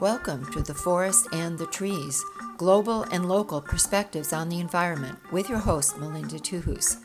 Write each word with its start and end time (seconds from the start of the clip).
Welcome 0.00 0.50
to 0.52 0.60
The 0.60 0.74
Forest 0.74 1.28
and 1.32 1.58
the 1.58 1.66
Trees 1.66 2.22
Global 2.58 3.04
and 3.04 3.26
Local 3.26 3.62
Perspectives 3.62 4.32
on 4.32 4.48
the 4.48 4.60
Environment 4.60 5.18
with 5.32 5.48
your 5.48 5.60
host, 5.60 5.96
Melinda 5.96 6.38
Tuhus. 6.38 6.98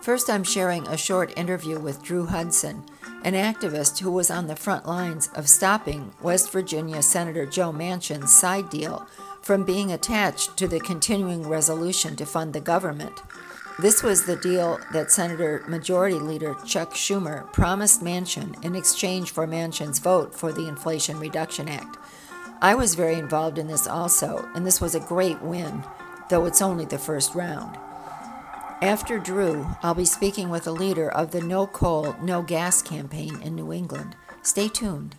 First, 0.00 0.28
I'm 0.28 0.42
sharing 0.42 0.86
a 0.88 0.96
short 0.96 1.32
interview 1.36 1.78
with 1.78 2.02
Drew 2.02 2.26
Hudson, 2.26 2.82
an 3.22 3.34
activist 3.34 4.00
who 4.00 4.10
was 4.10 4.30
on 4.30 4.48
the 4.48 4.56
front 4.56 4.86
lines 4.86 5.28
of 5.34 5.48
stopping 5.48 6.12
West 6.20 6.50
Virginia 6.50 7.02
Senator 7.02 7.46
Joe 7.46 7.72
Manchin's 7.72 8.34
side 8.34 8.68
deal 8.68 9.06
from 9.40 9.64
being 9.64 9.92
attached 9.92 10.56
to 10.56 10.66
the 10.66 10.80
continuing 10.80 11.46
resolution 11.46 12.16
to 12.16 12.26
fund 12.26 12.52
the 12.52 12.60
government. 12.60 13.20
This 13.76 14.04
was 14.04 14.24
the 14.24 14.36
deal 14.36 14.78
that 14.92 15.10
Senator 15.10 15.64
Majority 15.66 16.20
Leader 16.20 16.54
Chuck 16.64 16.94
Schumer 16.94 17.52
promised 17.52 18.04
Manchin 18.04 18.62
in 18.64 18.76
exchange 18.76 19.32
for 19.32 19.48
Manchin's 19.48 19.98
vote 19.98 20.32
for 20.32 20.52
the 20.52 20.68
Inflation 20.68 21.18
Reduction 21.18 21.68
Act. 21.68 21.96
I 22.62 22.76
was 22.76 22.94
very 22.94 23.14
involved 23.14 23.58
in 23.58 23.66
this 23.66 23.88
also, 23.88 24.48
and 24.54 24.64
this 24.64 24.80
was 24.80 24.94
a 24.94 25.00
great 25.00 25.42
win, 25.42 25.82
though 26.30 26.44
it's 26.46 26.62
only 26.62 26.84
the 26.84 26.98
first 26.98 27.34
round. 27.34 27.76
After 28.80 29.18
Drew, 29.18 29.66
I'll 29.82 29.94
be 29.94 30.04
speaking 30.04 30.50
with 30.50 30.68
a 30.68 30.72
leader 30.72 31.10
of 31.10 31.32
the 31.32 31.40
No 31.40 31.66
Coal, 31.66 32.14
No 32.22 32.42
Gas 32.42 32.80
campaign 32.80 33.40
in 33.42 33.56
New 33.56 33.72
England. 33.72 34.14
Stay 34.42 34.68
tuned. 34.68 35.16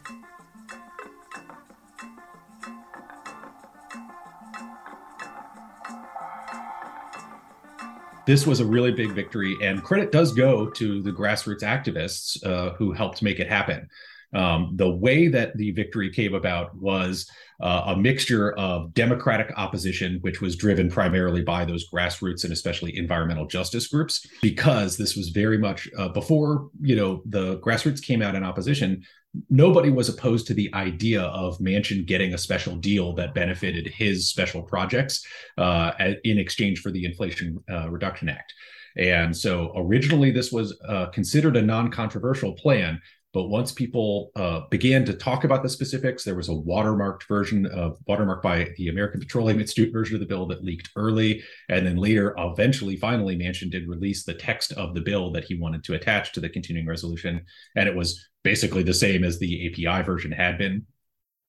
This 8.25 8.47
was 8.47 8.59
a 8.59 8.65
really 8.65 8.91
big 8.91 9.11
victory, 9.11 9.55
and 9.61 9.83
credit 9.83 10.11
does 10.11 10.33
go 10.33 10.67
to 10.71 11.01
the 11.01 11.11
grassroots 11.11 11.61
activists 11.61 12.43
uh, 12.43 12.73
who 12.73 12.91
helped 12.91 13.21
make 13.21 13.39
it 13.39 13.47
happen. 13.47 13.87
Um, 14.35 14.71
the 14.75 14.89
way 14.89 15.27
that 15.29 15.55
the 15.57 15.71
victory 15.71 16.11
came 16.11 16.33
about 16.33 16.75
was 16.75 17.29
uh, 17.61 17.83
a 17.87 17.95
mixture 17.95 18.51
of 18.53 18.93
democratic 18.93 19.51
opposition, 19.57 20.17
which 20.21 20.41
was 20.41 20.55
driven 20.55 20.89
primarily 20.89 21.41
by 21.41 21.63
those 21.63 21.89
grassroots 21.89 22.43
and 22.43 22.51
especially 22.51 22.97
environmental 22.97 23.47
justice 23.47 23.87
groups, 23.87 24.27
because 24.41 24.97
this 24.97 25.15
was 25.15 25.29
very 25.29 25.57
much 25.57 25.89
uh, 25.97 26.09
before 26.09 26.69
you 26.81 26.95
know 26.95 27.21
the 27.25 27.57
grassroots 27.59 28.01
came 28.01 28.21
out 28.21 28.35
in 28.35 28.43
opposition. 28.43 29.03
Nobody 29.49 29.89
was 29.89 30.07
opposed 30.07 30.47
to 30.47 30.53
the 30.53 30.73
idea 30.73 31.21
of 31.21 31.57
Manchin 31.59 32.05
getting 32.05 32.33
a 32.33 32.37
special 32.37 32.75
deal 32.75 33.13
that 33.15 33.33
benefited 33.33 33.87
his 33.87 34.29
special 34.29 34.61
projects 34.61 35.25
uh, 35.57 35.91
in 36.23 36.37
exchange 36.37 36.79
for 36.79 36.89
the 36.89 37.03
Inflation 37.03 37.61
uh, 37.69 37.89
Reduction 37.89 38.29
Act. 38.29 38.53
And 38.97 39.35
so 39.35 39.73
originally, 39.75 40.31
this 40.31 40.51
was 40.51 40.77
uh, 40.87 41.07
considered 41.07 41.57
a 41.57 41.61
non 41.61 41.91
controversial 41.91 42.53
plan, 42.53 43.01
but 43.35 43.49
once 43.49 43.73
people 43.73 44.31
uh, 44.37 44.61
began 44.71 45.03
to 45.03 45.13
talk 45.13 45.43
about 45.43 45.61
the 45.61 45.67
specifics, 45.67 46.23
there 46.23 46.35
was 46.35 46.47
a 46.47 46.53
watermarked 46.53 47.23
version 47.27 47.65
of 47.65 47.97
watermarked 48.07 48.41
by 48.41 48.69
the 48.77 48.87
American 48.87 49.19
Petroleum 49.19 49.59
Institute 49.59 49.91
version 49.91 50.15
of 50.15 50.21
the 50.21 50.25
bill 50.25 50.45
that 50.45 50.63
leaked 50.63 50.89
early. 50.95 51.43
And 51.67 51.85
then 51.85 51.97
later, 51.97 52.33
eventually, 52.37 52.95
finally, 52.95 53.37
Manchin 53.37 53.69
did 53.69 53.89
release 53.89 54.23
the 54.23 54.35
text 54.35 54.71
of 54.71 54.95
the 54.95 55.01
bill 55.01 55.33
that 55.33 55.43
he 55.43 55.59
wanted 55.59 55.83
to 55.83 55.95
attach 55.95 56.31
to 56.31 56.39
the 56.39 56.47
continuing 56.47 56.87
resolution. 56.87 57.43
And 57.75 57.89
it 57.89 57.95
was 57.95 58.25
basically 58.41 58.83
the 58.83 58.93
same 58.93 59.25
as 59.25 59.37
the 59.37 59.67
API 59.67 60.05
version 60.05 60.31
had 60.31 60.57
been. 60.57 60.85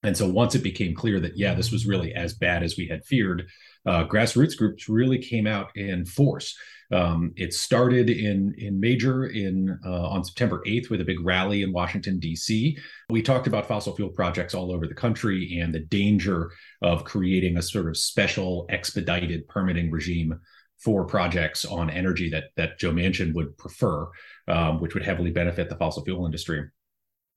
And 0.03 0.17
so 0.17 0.29
once 0.29 0.57
it 0.57 0.65
became 0.65 0.93
clear 0.93 1.21
that, 1.21 1.39
yeah, 1.39 1.55
this 1.55 1.71
was 1.71 1.87
really 1.87 2.13
as 2.15 2.35
bad 2.35 2.65
as 2.65 2.77
we 2.77 2.89
had 2.89 3.05
feared, 3.05 3.47
uh, 3.87 4.09
grassroots 4.09 4.57
groups 4.57 4.89
really 4.89 5.19
came 5.19 5.47
out 5.47 5.71
in 5.77 6.05
force. 6.05 6.59
Um, 6.93 7.33
it 7.37 7.53
started 7.53 8.11
in 8.11 8.55
in 8.59 8.79
major 8.79 9.27
in 9.27 9.79
uh, 9.85 10.09
on 10.09 10.25
September 10.25 10.63
8th 10.67 10.91
with 10.91 11.01
a 11.01 11.05
big 11.05 11.25
rally 11.25 11.63
in 11.63 11.73
Washington 11.73 12.19
D.C. 12.19 12.79
We 13.11 13.23
talked 13.23 13.47
about 13.47 13.67
fossil 13.67 13.97
fuel 13.97 14.11
projects 14.11 14.55
all 14.55 14.73
over 14.73 14.87
the 14.87 14.95
country 14.95 15.59
and 15.61 15.75
the 15.75 15.81
danger 15.81 16.51
of 16.83 17.05
creating 17.05 17.57
a 17.57 17.63
sort 17.63 17.89
of 17.89 17.97
special 17.97 18.67
expedited 18.69 19.49
permitting 19.49 19.91
regime 19.91 20.39
for 20.79 21.05
projects 21.05 21.65
on 21.65 21.91
energy 21.91 22.31
that 22.31 22.45
that 22.57 22.79
Joe 22.79 22.93
Manchin 22.93 23.35
would 23.35 23.57
prefer, 23.59 24.09
um, 24.47 24.81
which 24.81 24.95
would 24.95 25.05
heavily 25.05 25.31
benefit 25.31 25.69
the 25.69 25.77
fossil 25.77 26.05
fuel 26.05 26.27
industry. 26.27 26.65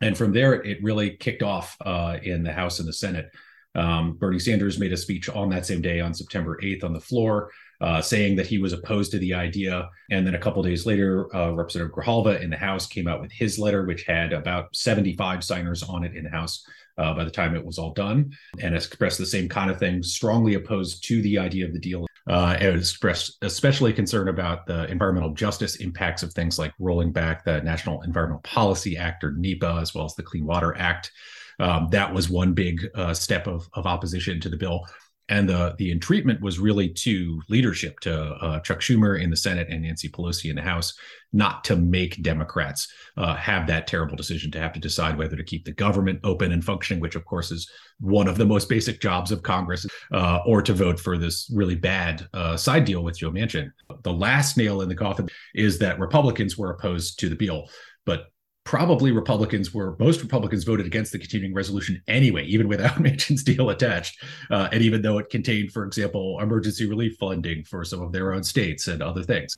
And 0.01 0.17
from 0.17 0.31
there, 0.31 0.53
it 0.53 0.81
really 0.83 1.17
kicked 1.17 1.43
off 1.43 1.75
uh, 1.85 2.17
in 2.23 2.43
the 2.43 2.53
House 2.53 2.79
and 2.79 2.87
the 2.87 2.93
Senate. 2.93 3.29
Um, 3.75 4.17
Bernie 4.17 4.39
Sanders 4.39 4.79
made 4.79 4.93
a 4.93 4.97
speech 4.97 5.29
on 5.29 5.49
that 5.49 5.65
same 5.65 5.81
day 5.81 5.99
on 5.99 6.13
September 6.13 6.59
8th 6.61 6.83
on 6.83 6.93
the 6.93 6.99
floor, 6.99 7.51
uh, 7.81 8.01
saying 8.01 8.35
that 8.35 8.47
he 8.47 8.57
was 8.57 8.73
opposed 8.73 9.11
to 9.11 9.19
the 9.19 9.33
idea. 9.33 9.89
And 10.11 10.25
then 10.25 10.35
a 10.35 10.39
couple 10.39 10.61
days 10.63 10.85
later, 10.85 11.33
uh, 11.35 11.51
Representative 11.51 11.95
Grijalva 11.95 12.41
in 12.41 12.49
the 12.49 12.57
House 12.57 12.87
came 12.87 13.07
out 13.07 13.21
with 13.21 13.31
his 13.31 13.57
letter, 13.57 13.85
which 13.85 14.03
had 14.03 14.33
about 14.33 14.75
75 14.75 15.43
signers 15.43 15.83
on 15.83 16.03
it 16.03 16.15
in 16.15 16.23
the 16.25 16.29
House 16.29 16.65
uh, 16.97 17.13
by 17.13 17.23
the 17.23 17.31
time 17.31 17.55
it 17.55 17.65
was 17.65 17.79
all 17.79 17.93
done, 17.93 18.31
and 18.61 18.75
expressed 18.75 19.17
the 19.17 19.25
same 19.25 19.47
kind 19.47 19.71
of 19.71 19.79
thing, 19.79 20.03
strongly 20.03 20.55
opposed 20.55 21.03
to 21.05 21.21
the 21.21 21.37
idea 21.37 21.65
of 21.65 21.73
the 21.73 21.79
deal. 21.79 22.05
Uh, 22.27 22.57
it 22.59 22.75
expressed 22.75 23.37
especially 23.41 23.93
concern 23.93 24.27
about 24.27 24.67
the 24.67 24.85
environmental 24.91 25.33
justice 25.33 25.77
impacts 25.77 26.21
of 26.21 26.33
things 26.33 26.59
like 26.59 26.73
rolling 26.77 27.11
back 27.11 27.43
the 27.43 27.61
National 27.61 28.01
Environmental 28.01 28.41
Policy 28.41 28.97
Act 28.97 29.23
or 29.23 29.31
NEPA, 29.31 29.79
as 29.81 29.95
well 29.95 30.05
as 30.05 30.13
the 30.15 30.23
Clean 30.23 30.45
Water 30.45 30.75
Act. 30.77 31.11
Um, 31.59 31.87
that 31.91 32.13
was 32.13 32.29
one 32.29 32.53
big 32.53 32.87
uh, 32.95 33.13
step 33.13 33.47
of, 33.47 33.67
of 33.73 33.85
opposition 33.85 34.39
to 34.41 34.49
the 34.49 34.57
bill. 34.57 34.85
And 35.29 35.47
the, 35.47 35.75
the 35.77 35.91
entreatment 35.91 36.41
was 36.41 36.59
really 36.59 36.89
to 36.89 37.41
leadership, 37.49 37.99
to 38.01 38.13
uh, 38.19 38.59
Chuck 38.61 38.79
Schumer 38.79 39.21
in 39.21 39.29
the 39.29 39.37
Senate 39.37 39.67
and 39.69 39.83
Nancy 39.83 40.09
Pelosi 40.09 40.49
in 40.49 40.55
the 40.55 40.61
House, 40.61 40.93
not 41.31 41.63
to 41.65 41.75
make 41.75 42.21
Democrats 42.23 42.91
uh, 43.15 43.35
have 43.35 43.67
that 43.67 43.85
terrible 43.85 44.15
decision 44.15 44.49
to 44.51 44.59
have 44.59 44.73
to 44.73 44.79
decide 44.79 45.17
whether 45.17 45.35
to 45.35 45.43
keep 45.43 45.65
the 45.65 45.71
government 45.71 46.19
open 46.23 46.51
and 46.51 46.63
functioning, 46.63 46.99
which 46.99 47.15
of 47.15 47.25
course 47.25 47.51
is 47.51 47.69
one 47.99 48.27
of 48.27 48.37
the 48.37 48.45
most 48.45 48.67
basic 48.67 48.99
jobs 48.99 49.31
of 49.31 49.43
Congress, 49.43 49.85
uh, 50.13 50.39
or 50.45 50.61
to 50.61 50.73
vote 50.73 50.99
for 50.99 51.17
this 51.17 51.49
really 51.53 51.75
bad 51.75 52.27
uh, 52.33 52.57
side 52.57 52.85
deal 52.85 53.03
with 53.03 53.19
Joe 53.19 53.31
Manchin. 53.31 53.71
The 54.03 54.13
last 54.13 54.57
nail 54.57 54.81
in 54.81 54.89
the 54.89 54.95
coffin 54.95 55.29
is 55.53 55.77
that 55.79 55.99
Republicans 55.99 56.57
were 56.57 56.71
opposed 56.71 57.19
to 57.19 57.29
the 57.29 57.35
bill, 57.35 57.69
but 58.05 58.27
probably 58.69 59.11
Republicans 59.11 59.73
were 59.73 59.95
most 59.97 60.21
Republicans 60.21 60.63
voted 60.63 60.85
against 60.85 61.11
the 61.11 61.17
continuing 61.17 61.55
resolution 61.55 61.99
anyway, 62.07 62.45
even 62.45 62.67
without 62.67 62.93
Manchin's 62.99 63.41
deal 63.41 63.71
attached, 63.71 64.23
uh, 64.51 64.69
and 64.71 64.83
even 64.83 65.01
though 65.01 65.17
it 65.17 65.27
contained, 65.31 65.71
for 65.71 65.83
example, 65.85 66.39
emergency 66.39 66.87
relief 66.87 67.17
funding 67.17 67.63
for 67.63 67.83
some 67.83 67.99
of 67.99 68.11
their 68.11 68.31
own 68.31 68.43
states 68.43 68.87
and 68.87 69.01
other 69.01 69.23
things. 69.23 69.57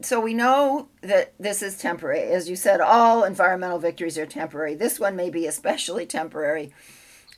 So 0.00 0.20
we 0.20 0.32
know 0.32 0.88
that 1.02 1.34
this 1.38 1.60
is 1.60 1.76
temporary, 1.76 2.22
as 2.30 2.48
you 2.48 2.56
said. 2.56 2.80
All 2.80 3.24
environmental 3.24 3.78
victories 3.78 4.16
are 4.16 4.24
temporary. 4.24 4.74
This 4.74 4.98
one 4.98 5.16
may 5.16 5.28
be 5.28 5.46
especially 5.46 6.06
temporary 6.06 6.72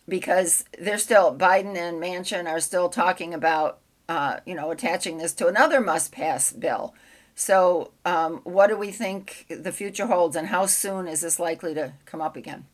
because 0.09 0.65
they're 0.79 0.99
still 0.99 1.37
Biden 1.37 1.77
and 1.77 2.01
Manchin 2.01 2.47
are 2.47 2.61
still 2.61 2.89
talking 2.89 3.35
about, 3.35 3.81
uh, 4.09 4.37
you 4.47 4.55
know, 4.55 4.71
attaching 4.71 5.19
this 5.19 5.33
to 5.35 5.49
another 5.49 5.81
must-pass 5.81 6.53
bill 6.53 6.95
so, 7.39 7.93
um, 8.05 8.41
what 8.43 8.67
do 8.67 8.77
we 8.77 8.91
think 8.91 9.47
the 9.49 9.71
future 9.71 10.07
holds, 10.07 10.35
and 10.35 10.49
how 10.49 10.67
soon 10.67 11.07
is 11.07 11.21
this 11.21 11.39
likely 11.39 11.73
to 11.73 11.93
come 12.05 12.21
up 12.21 12.35
again? 12.35 12.67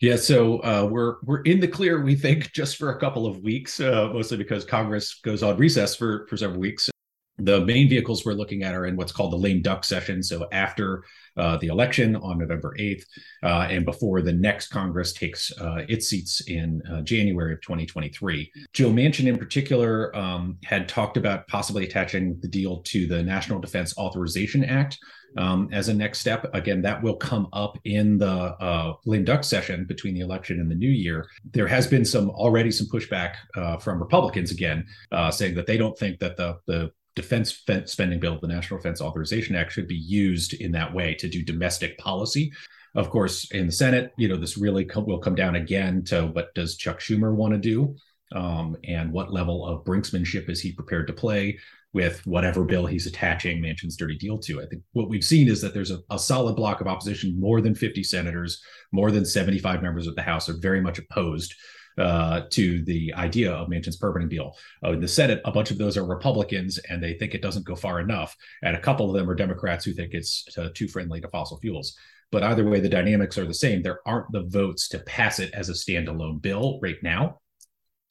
Yeah, 0.00 0.16
so 0.16 0.58
uh, 0.58 0.86
we're 0.90 1.16
we're 1.24 1.40
in 1.42 1.60
the 1.60 1.66
clear, 1.66 2.02
we 2.02 2.14
think, 2.14 2.52
just 2.54 2.76
for 2.76 2.90
a 2.90 3.00
couple 3.00 3.26
of 3.26 3.38
weeks, 3.38 3.80
uh, 3.80 4.10
mostly 4.12 4.36
because 4.36 4.66
Congress 4.66 5.14
goes 5.14 5.42
on 5.42 5.56
recess 5.56 5.96
for 5.96 6.26
for 6.26 6.36
several 6.36 6.60
weeks. 6.60 6.90
The 7.38 7.64
main 7.64 7.88
vehicles 7.88 8.26
we're 8.26 8.34
looking 8.34 8.62
at 8.64 8.74
are 8.74 8.84
in 8.84 8.96
what's 8.96 9.12
called 9.12 9.32
the 9.32 9.38
lame 9.38 9.62
duck 9.62 9.82
session. 9.82 10.22
So 10.22 10.46
after 10.52 11.04
uh, 11.36 11.56
the 11.58 11.68
election 11.68 12.16
on 12.16 12.38
November 12.38 12.74
8th, 12.78 13.04
uh, 13.42 13.66
and 13.70 13.84
before 13.84 14.22
the 14.22 14.32
next 14.32 14.68
Congress 14.68 15.12
takes 15.12 15.52
uh, 15.60 15.84
its 15.88 16.08
seats 16.08 16.42
in 16.48 16.82
uh, 16.90 17.00
January 17.02 17.52
of 17.52 17.60
2023. 17.62 18.50
Joe 18.72 18.90
Manchin, 18.90 19.26
in 19.26 19.38
particular, 19.38 20.14
um, 20.16 20.58
had 20.64 20.88
talked 20.88 21.16
about 21.16 21.46
possibly 21.48 21.84
attaching 21.84 22.38
the 22.40 22.48
deal 22.48 22.82
to 22.82 23.06
the 23.06 23.22
National 23.22 23.60
Defense 23.60 23.96
Authorization 23.96 24.64
Act. 24.64 24.98
Um, 25.38 25.70
as 25.72 25.88
a 25.88 25.94
next 25.94 26.18
step. 26.18 26.44
Again, 26.52 26.82
that 26.82 27.02
will 27.02 27.16
come 27.16 27.48
up 27.54 27.78
in 27.84 28.18
the 28.18 28.28
uh, 28.28 28.96
lame 29.06 29.24
duck 29.24 29.44
session 29.44 29.86
between 29.86 30.12
the 30.12 30.20
election 30.20 30.60
and 30.60 30.70
the 30.70 30.74
new 30.74 30.90
year. 30.90 31.26
There 31.52 31.66
has 31.66 31.86
been 31.86 32.04
some 32.04 32.28
already 32.28 32.70
some 32.70 32.86
pushback 32.88 33.36
uh, 33.56 33.78
from 33.78 33.98
Republicans 33.98 34.50
again, 34.50 34.84
uh, 35.10 35.30
saying 35.30 35.54
that 35.54 35.66
they 35.66 35.78
don't 35.78 35.98
think 35.98 36.18
that 36.18 36.36
the 36.36 36.58
the 36.66 36.92
defense 37.14 37.62
spending 37.86 38.20
bill, 38.20 38.38
the 38.40 38.48
National 38.48 38.78
Defense 38.78 39.00
Authorization 39.00 39.54
Act, 39.54 39.72
should 39.72 39.88
be 39.88 39.96
used 39.96 40.54
in 40.54 40.72
that 40.72 40.92
way 40.92 41.14
to 41.14 41.28
do 41.28 41.42
domestic 41.42 41.98
policy. 41.98 42.52
Of 42.94 43.10
course, 43.10 43.50
in 43.52 43.66
the 43.66 43.72
Senate, 43.72 44.12
you 44.16 44.28
know, 44.28 44.36
this 44.36 44.58
really 44.58 44.84
co- 44.84 45.00
will 45.00 45.18
come 45.18 45.34
down 45.34 45.56
again 45.56 46.04
to 46.04 46.26
what 46.26 46.54
does 46.54 46.76
Chuck 46.76 47.00
Schumer 47.00 47.34
want 47.34 47.52
to 47.52 47.58
do, 47.58 47.94
um, 48.34 48.76
and 48.84 49.12
what 49.12 49.32
level 49.32 49.66
of 49.66 49.84
brinksmanship 49.84 50.48
is 50.48 50.60
he 50.60 50.72
prepared 50.72 51.06
to 51.06 51.12
play 51.12 51.58
with 51.94 52.26
whatever 52.26 52.64
bill 52.64 52.86
he's 52.86 53.06
attaching 53.06 53.60
Manchin's 53.60 53.96
dirty 53.96 54.16
deal 54.16 54.38
to. 54.38 54.62
I 54.62 54.66
think 54.66 54.82
what 54.92 55.10
we've 55.10 55.24
seen 55.24 55.48
is 55.48 55.60
that 55.60 55.74
there's 55.74 55.90
a, 55.90 55.98
a 56.10 56.18
solid 56.18 56.56
block 56.56 56.80
of 56.80 56.86
opposition. 56.86 57.38
More 57.38 57.60
than 57.60 57.74
50 57.74 58.02
senators, 58.02 58.62
more 58.92 59.10
than 59.10 59.26
75 59.26 59.82
members 59.82 60.06
of 60.06 60.14
the 60.14 60.22
House 60.22 60.48
are 60.48 60.56
very 60.58 60.80
much 60.80 60.98
opposed 60.98 61.54
uh, 61.98 62.42
to 62.50 62.82
the 62.84 63.12
idea 63.14 63.52
of 63.52 63.68
Manchin's 63.68 63.96
permitting 63.96 64.28
bill. 64.28 64.56
Uh, 64.84 64.92
in 64.92 65.00
the 65.00 65.08
Senate, 65.08 65.40
a 65.44 65.52
bunch 65.52 65.70
of 65.70 65.78
those 65.78 65.96
are 65.96 66.04
Republicans, 66.04 66.78
and 66.88 67.02
they 67.02 67.14
think 67.14 67.34
it 67.34 67.42
doesn't 67.42 67.66
go 67.66 67.76
far 67.76 68.00
enough, 68.00 68.36
and 68.62 68.76
a 68.76 68.80
couple 68.80 69.08
of 69.08 69.16
them 69.16 69.28
are 69.28 69.34
Democrats 69.34 69.84
who 69.84 69.92
think 69.92 70.14
it's 70.14 70.46
too 70.74 70.88
friendly 70.88 71.20
to 71.20 71.28
fossil 71.28 71.58
fuels. 71.60 71.96
But 72.30 72.42
either 72.42 72.68
way, 72.68 72.80
the 72.80 72.88
dynamics 72.88 73.36
are 73.36 73.46
the 73.46 73.52
same. 73.52 73.82
There 73.82 74.00
aren't 74.06 74.32
the 74.32 74.44
votes 74.44 74.88
to 74.88 74.98
pass 75.00 75.38
it 75.38 75.52
as 75.52 75.68
a 75.68 75.74
standalone 75.74 76.40
bill 76.40 76.80
right 76.82 76.96
now. 77.02 77.40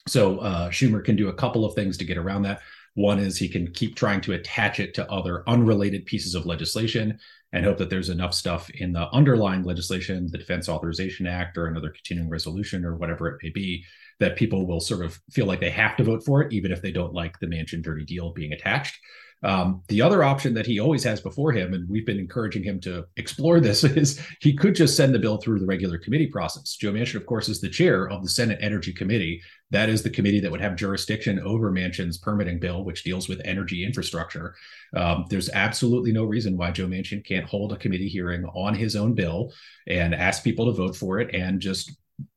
So 0.06 0.38
uh, 0.38 0.70
Schumer 0.70 1.04
can 1.04 1.16
do 1.16 1.28
a 1.28 1.34
couple 1.34 1.64
of 1.64 1.74
things 1.74 1.98
to 1.98 2.04
get 2.04 2.18
around 2.18 2.42
that. 2.42 2.60
One 2.94 3.18
is 3.18 3.38
he 3.38 3.48
can 3.48 3.72
keep 3.72 3.96
trying 3.96 4.20
to 4.22 4.34
attach 4.34 4.78
it 4.78 4.94
to 4.94 5.10
other 5.10 5.48
unrelated 5.48 6.04
pieces 6.04 6.34
of 6.34 6.46
legislation 6.46 7.18
and 7.52 7.64
hope 7.64 7.78
that 7.78 7.90
there's 7.90 8.08
enough 8.08 8.34
stuff 8.34 8.70
in 8.70 8.92
the 8.92 9.08
underlying 9.12 9.62
legislation, 9.62 10.28
the 10.30 10.38
Defense 10.38 10.68
Authorization 10.68 11.26
Act 11.26 11.56
or 11.58 11.66
another 11.66 11.90
continuing 11.90 12.30
resolution 12.30 12.84
or 12.84 12.96
whatever 12.96 13.28
it 13.28 13.38
may 13.42 13.50
be, 13.50 13.84
that 14.20 14.36
people 14.36 14.66
will 14.66 14.80
sort 14.80 15.04
of 15.04 15.20
feel 15.30 15.46
like 15.46 15.60
they 15.60 15.70
have 15.70 15.96
to 15.96 16.04
vote 16.04 16.24
for 16.24 16.42
it, 16.42 16.52
even 16.52 16.72
if 16.72 16.80
they 16.80 16.92
don't 16.92 17.14
like 17.14 17.38
the 17.38 17.46
Manchin 17.46 17.82
dirty 17.82 18.04
deal 18.04 18.32
being 18.32 18.52
attached. 18.52 18.98
Um, 19.42 19.82
the 19.88 20.00
other 20.00 20.22
option 20.22 20.54
that 20.54 20.66
he 20.66 20.78
always 20.78 21.02
has 21.04 21.20
before 21.20 21.52
him, 21.52 21.74
and 21.74 21.88
we've 21.88 22.06
been 22.06 22.18
encouraging 22.18 22.62
him 22.62 22.80
to 22.80 23.06
explore 23.16 23.60
this, 23.60 23.84
is 23.84 24.20
he 24.40 24.54
could 24.54 24.74
just 24.74 24.96
send 24.96 25.14
the 25.14 25.18
bill 25.18 25.38
through 25.38 25.58
the 25.58 25.66
regular 25.66 25.98
committee 25.98 26.28
process. 26.28 26.76
Joe 26.76 26.92
Manchin, 26.92 27.16
of 27.16 27.26
course, 27.26 27.48
is 27.48 27.60
the 27.60 27.68
chair 27.68 28.08
of 28.08 28.22
the 28.22 28.28
Senate 28.28 28.58
Energy 28.60 28.92
Committee. 28.92 29.42
That 29.70 29.88
is 29.88 30.02
the 30.02 30.10
committee 30.10 30.40
that 30.40 30.50
would 30.50 30.60
have 30.60 30.76
jurisdiction 30.76 31.40
over 31.40 31.72
Manchin's 31.72 32.18
permitting 32.18 32.58
bill, 32.58 32.84
which 32.84 33.04
deals 33.04 33.28
with 33.28 33.40
energy 33.44 33.84
infrastructure. 33.84 34.54
Um, 34.94 35.24
there's 35.30 35.48
absolutely 35.50 36.12
no 36.12 36.24
reason 36.24 36.56
why 36.56 36.70
Joe 36.70 36.86
Manchin 36.86 37.24
can't 37.24 37.46
hold 37.46 37.72
a 37.72 37.76
committee 37.76 38.08
hearing 38.08 38.44
on 38.44 38.74
his 38.74 38.96
own 38.96 39.14
bill 39.14 39.52
and 39.86 40.14
ask 40.14 40.44
people 40.44 40.66
to 40.66 40.72
vote 40.72 40.94
for 40.94 41.20
it 41.20 41.34
and 41.34 41.58
just 41.58 41.92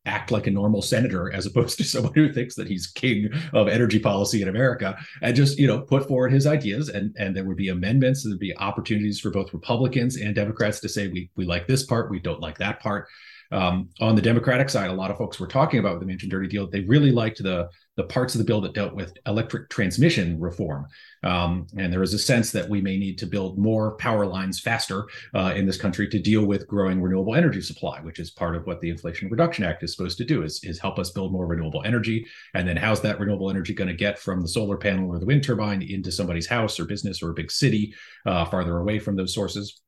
act 0.05 0.31
like 0.31 0.47
a 0.47 0.51
normal 0.51 0.81
senator 0.81 1.31
as 1.31 1.45
opposed 1.45 1.77
to 1.77 1.83
someone 1.85 2.13
who 2.13 2.31
thinks 2.31 2.55
that 2.55 2.67
he's 2.67 2.87
king 2.87 3.29
of 3.53 3.67
energy 3.67 3.99
policy 3.99 4.41
in 4.41 4.47
America 4.47 4.97
and 5.21 5.35
just 5.35 5.57
you 5.57 5.67
know 5.67 5.81
put 5.81 6.07
forward 6.07 6.31
his 6.31 6.47
ideas 6.47 6.89
and 6.89 7.15
and 7.17 7.35
there 7.35 7.43
would 7.43 7.57
be 7.57 7.69
amendments 7.69 8.23
and 8.23 8.31
there'd 8.31 8.39
be 8.39 8.57
opportunities 8.57 9.19
for 9.19 9.31
both 9.31 9.53
Republicans 9.53 10.17
and 10.17 10.35
Democrats 10.35 10.79
to 10.79 10.89
say 10.89 11.07
we 11.07 11.29
we 11.35 11.45
like 11.45 11.67
this 11.67 11.83
part 11.83 12.11
we 12.11 12.19
don't 12.19 12.41
like 12.41 12.57
that 12.57 12.79
part 12.79 13.07
um, 13.51 13.89
on 14.01 14.15
the 14.15 14.21
Democratic 14.21 14.69
side, 14.69 14.89
a 14.89 14.93
lot 14.93 15.11
of 15.11 15.17
folks 15.17 15.39
were 15.39 15.47
talking 15.47 15.79
about 15.79 15.99
the 15.99 16.05
Manchin 16.05 16.29
dirty 16.29 16.47
deal. 16.47 16.67
They 16.67 16.81
really 16.81 17.11
liked 17.11 17.41
the 17.41 17.69
the 17.95 18.03
parts 18.03 18.35
of 18.35 18.39
the 18.39 18.45
bill 18.45 18.61
that 18.61 18.73
dealt 18.73 18.93
with 18.93 19.17
electric 19.25 19.69
transmission 19.69 20.39
reform, 20.39 20.85
um, 21.23 21.65
and 21.77 21.91
there 21.91 22.03
is 22.03 22.13
a 22.13 22.19
sense 22.19 22.51
that 22.51 22.69
we 22.69 22.81
may 22.81 22.97
need 22.97 23.17
to 23.17 23.25
build 23.25 23.57
more 23.57 23.95
power 23.97 24.25
lines 24.25 24.59
faster 24.59 25.05
uh, 25.33 25.53
in 25.55 25.65
this 25.65 25.77
country 25.77 26.07
to 26.09 26.19
deal 26.19 26.45
with 26.45 26.67
growing 26.67 27.01
renewable 27.01 27.35
energy 27.35 27.61
supply, 27.61 27.99
which 28.01 28.19
is 28.19 28.31
part 28.31 28.55
of 28.55 28.65
what 28.65 28.81
the 28.81 28.89
Inflation 28.89 29.29
Reduction 29.29 29.63
Act 29.63 29.83
is 29.83 29.91
supposed 29.95 30.17
to 30.17 30.25
do 30.25 30.43
is 30.43 30.63
is 30.63 30.79
help 30.79 30.99
us 30.99 31.11
build 31.11 31.31
more 31.31 31.47
renewable 31.47 31.83
energy. 31.83 32.25
And 32.53 32.67
then 32.67 32.77
how's 32.77 33.01
that 33.01 33.19
renewable 33.19 33.49
energy 33.49 33.73
going 33.73 33.87
to 33.87 33.93
get 33.93 34.19
from 34.19 34.41
the 34.41 34.47
solar 34.47 34.77
panel 34.77 35.09
or 35.09 35.19
the 35.19 35.25
wind 35.25 35.43
turbine 35.43 35.81
into 35.81 36.11
somebody's 36.11 36.47
house 36.47 36.79
or 36.79 36.85
business 36.85 37.21
or 37.21 37.31
a 37.31 37.33
big 37.33 37.51
city 37.51 37.93
uh, 38.25 38.45
farther 38.45 38.77
away 38.77 38.99
from 38.99 39.15
those 39.15 39.33
sources? 39.33 39.81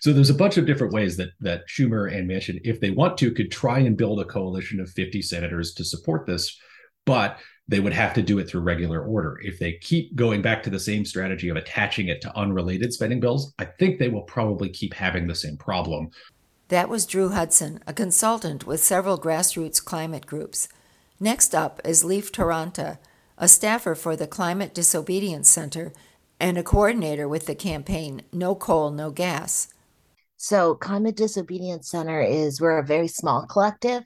So 0.00 0.12
there's 0.12 0.30
a 0.30 0.34
bunch 0.34 0.56
of 0.56 0.66
different 0.66 0.92
ways 0.92 1.16
that 1.16 1.30
that 1.40 1.68
Schumer 1.68 2.14
and 2.14 2.28
Manchin, 2.28 2.60
if 2.64 2.80
they 2.80 2.90
want 2.90 3.16
to, 3.18 3.32
could 3.32 3.50
try 3.50 3.78
and 3.78 3.96
build 3.96 4.20
a 4.20 4.24
coalition 4.24 4.80
of 4.80 4.90
50 4.90 5.22
senators 5.22 5.72
to 5.74 5.84
support 5.84 6.26
this, 6.26 6.58
but 7.04 7.38
they 7.66 7.80
would 7.80 7.92
have 7.92 8.12
to 8.14 8.22
do 8.22 8.38
it 8.38 8.48
through 8.48 8.60
regular 8.60 9.04
order. 9.04 9.40
If 9.42 9.58
they 9.58 9.74
keep 9.74 10.14
going 10.14 10.42
back 10.42 10.62
to 10.64 10.70
the 10.70 10.78
same 10.78 11.04
strategy 11.04 11.48
of 11.48 11.56
attaching 11.56 12.08
it 12.08 12.20
to 12.22 12.36
unrelated 12.36 12.92
spending 12.92 13.20
bills, 13.20 13.54
I 13.58 13.64
think 13.64 13.98
they 13.98 14.08
will 14.08 14.22
probably 14.22 14.68
keep 14.68 14.92
having 14.92 15.26
the 15.26 15.34
same 15.34 15.56
problem. 15.56 16.10
That 16.68 16.88
was 16.88 17.06
Drew 17.06 17.30
Hudson, 17.30 17.80
a 17.86 17.92
consultant 17.92 18.66
with 18.66 18.82
several 18.82 19.18
grassroots 19.18 19.82
climate 19.82 20.26
groups. 20.26 20.68
Next 21.20 21.54
up 21.54 21.80
is 21.84 22.04
Leif 22.04 22.32
Taranta, 22.32 22.98
a 23.38 23.48
staffer 23.48 23.94
for 23.94 24.16
the 24.16 24.26
Climate 24.26 24.74
Disobedience 24.74 25.48
Center 25.48 25.92
and 26.40 26.58
a 26.58 26.62
coordinator 26.62 27.28
with 27.28 27.46
the 27.46 27.54
campaign 27.54 28.22
No 28.32 28.54
Coal, 28.54 28.90
No 28.90 29.10
Gas. 29.10 29.68
So, 30.36 30.74
Climate 30.74 31.16
Disobedience 31.16 31.88
Center 31.88 32.20
is 32.20 32.60
we're 32.60 32.78
a 32.78 32.84
very 32.84 33.08
small 33.08 33.46
collective, 33.46 34.04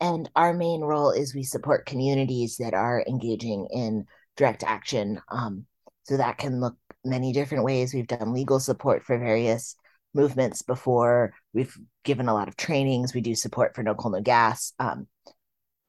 and 0.00 0.30
our 0.36 0.54
main 0.54 0.80
role 0.80 1.10
is 1.10 1.34
we 1.34 1.42
support 1.42 1.86
communities 1.86 2.56
that 2.58 2.74
are 2.74 3.04
engaging 3.08 3.68
in 3.72 4.06
direct 4.36 4.62
action. 4.62 5.20
Um, 5.28 5.66
so 6.04 6.16
that 6.16 6.38
can 6.38 6.60
look 6.60 6.76
many 7.04 7.32
different 7.32 7.64
ways. 7.64 7.92
We've 7.92 8.06
done 8.06 8.32
legal 8.32 8.60
support 8.60 9.04
for 9.04 9.18
various 9.18 9.76
movements 10.14 10.62
before. 10.62 11.34
We've 11.52 11.76
given 12.04 12.28
a 12.28 12.34
lot 12.34 12.48
of 12.48 12.56
trainings. 12.56 13.14
We 13.14 13.20
do 13.20 13.34
support 13.34 13.74
for 13.74 13.82
No 13.82 13.94
Coal 13.94 14.12
No 14.12 14.20
Gas, 14.20 14.72
um, 14.78 15.06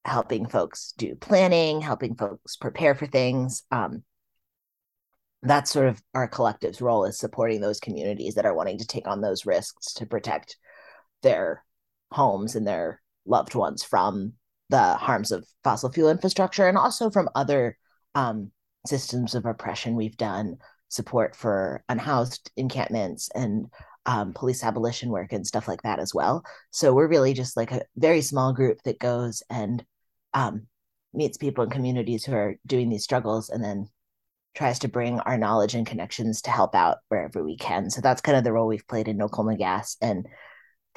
helping 0.03 0.47
folks 0.47 0.93
do 0.97 1.15
planning, 1.15 1.81
helping 1.81 2.15
folks 2.15 2.55
prepare 2.57 2.95
for 2.95 3.07
things. 3.07 3.63
Um, 3.71 4.03
that's 5.41 5.71
sort 5.71 5.87
of 5.87 6.01
our 6.13 6.27
collective's 6.27 6.81
role 6.81 7.05
is 7.05 7.17
supporting 7.17 7.61
those 7.61 7.79
communities 7.79 8.35
that 8.35 8.45
are 8.45 8.53
wanting 8.53 8.79
to 8.79 8.87
take 8.87 9.07
on 9.07 9.21
those 9.21 9.45
risks 9.45 9.93
to 9.93 10.05
protect 10.05 10.57
their 11.21 11.63
homes 12.11 12.55
and 12.55 12.67
their 12.67 13.01
loved 13.25 13.55
ones 13.55 13.83
from 13.83 14.33
the 14.69 14.93
harms 14.95 15.31
of 15.31 15.47
fossil 15.63 15.91
fuel 15.91 16.09
infrastructure 16.09 16.67
and 16.67 16.77
also 16.77 17.09
from 17.09 17.29
other 17.35 17.77
um, 18.15 18.51
systems 18.85 19.35
of 19.35 19.45
oppression 19.45 19.95
we've 19.95 20.17
done 20.17 20.57
support 20.89 21.35
for 21.35 21.83
unhoused 21.89 22.51
encampments 22.57 23.29
and 23.35 23.67
um, 24.05 24.33
police 24.33 24.63
abolition 24.63 25.09
work 25.09 25.33
and 25.33 25.45
stuff 25.45 25.67
like 25.67 25.81
that 25.83 25.99
as 25.99 26.13
well 26.13 26.43
so 26.71 26.93
we're 26.93 27.07
really 27.07 27.33
just 27.33 27.57
like 27.57 27.71
a 27.71 27.81
very 27.95 28.21
small 28.21 28.53
group 28.53 28.81
that 28.83 28.99
goes 28.99 29.43
and 29.49 29.83
um, 30.33 30.67
meets 31.13 31.37
people 31.37 31.63
in 31.63 31.69
communities 31.69 32.25
who 32.25 32.33
are 32.33 32.55
doing 32.65 32.89
these 32.89 33.03
struggles 33.03 33.49
and 33.49 33.63
then 33.63 33.87
tries 34.55 34.79
to 34.79 34.87
bring 34.87 35.19
our 35.21 35.37
knowledge 35.37 35.75
and 35.75 35.87
connections 35.87 36.41
to 36.41 36.51
help 36.51 36.75
out 36.75 36.97
wherever 37.07 37.43
we 37.43 37.57
can. 37.57 37.89
So 37.89 38.01
that's 38.01 38.21
kind 38.21 38.37
of 38.37 38.43
the 38.43 38.51
role 38.51 38.67
we've 38.67 38.87
played 38.87 39.07
in 39.07 39.17
No 39.17 39.27
Coal 39.27 39.55
Gas 39.55 39.95
and 40.01 40.27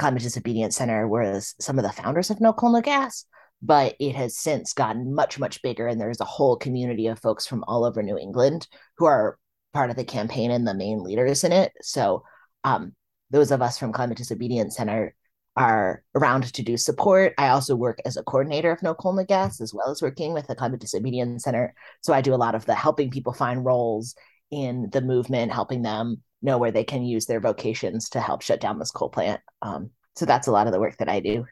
Climate 0.02 0.24
Disobedience 0.24 0.76
Center, 0.76 1.06
whereas 1.06 1.54
some 1.60 1.78
of 1.78 1.84
the 1.84 1.92
founders 1.92 2.28
of 2.28 2.40
No 2.40 2.52
Coal 2.52 2.72
No 2.72 2.80
Gas, 2.80 3.24
but 3.62 3.94
it 4.00 4.16
has 4.16 4.36
since 4.36 4.72
gotten 4.72 5.14
much, 5.14 5.38
much 5.38 5.62
bigger. 5.62 5.86
And 5.86 6.00
there's 6.00 6.20
a 6.20 6.24
whole 6.24 6.56
community 6.56 7.06
of 7.06 7.20
folks 7.20 7.46
from 7.46 7.62
all 7.68 7.84
over 7.84 8.02
New 8.02 8.18
England 8.18 8.66
who 8.96 9.04
are 9.04 9.38
part 9.72 9.90
of 9.90 9.96
the 9.96 10.04
campaign 10.04 10.50
and 10.50 10.66
the 10.66 10.74
main 10.74 11.04
leaders 11.04 11.44
in 11.44 11.52
it. 11.52 11.70
So 11.82 12.24
um, 12.64 12.96
those 13.30 13.52
of 13.52 13.62
us 13.62 13.78
from 13.78 13.92
Climate 13.92 14.18
Disobedience 14.18 14.74
Center 14.76 15.14
are 15.56 16.02
around 16.16 16.52
to 16.52 16.62
do 16.64 16.76
support. 16.76 17.34
I 17.38 17.50
also 17.50 17.76
work 17.76 18.00
as 18.04 18.16
a 18.16 18.24
coordinator 18.24 18.72
of 18.72 18.82
No 18.82 18.94
Coal 18.94 19.12
No 19.12 19.24
Gas, 19.24 19.60
as 19.60 19.72
well 19.72 19.92
as 19.92 20.02
working 20.02 20.34
with 20.34 20.48
the 20.48 20.56
Climate 20.56 20.80
Disobedience 20.80 21.44
Center. 21.44 21.76
So 22.00 22.12
I 22.12 22.22
do 22.22 22.34
a 22.34 22.42
lot 22.42 22.56
of 22.56 22.66
the 22.66 22.74
helping 22.74 23.08
people 23.12 23.34
find 23.34 23.64
roles 23.64 24.16
in 24.50 24.90
the 24.90 25.00
movement, 25.00 25.52
helping 25.52 25.82
them 25.82 26.22
know 26.42 26.58
where 26.58 26.72
they 26.72 26.84
can 26.84 27.04
use 27.04 27.26
their 27.26 27.40
vocations 27.40 28.08
to 28.10 28.20
help 28.20 28.42
shut 28.42 28.60
down 28.60 28.78
this 28.78 28.90
coal 28.90 29.08
plant. 29.08 29.40
Um, 29.62 29.90
so 30.14 30.26
that's 30.26 30.48
a 30.48 30.52
lot 30.52 30.66
of 30.66 30.72
the 30.72 30.80
work 30.80 30.96
that 30.98 31.08
I 31.08 31.20
do. 31.20 31.46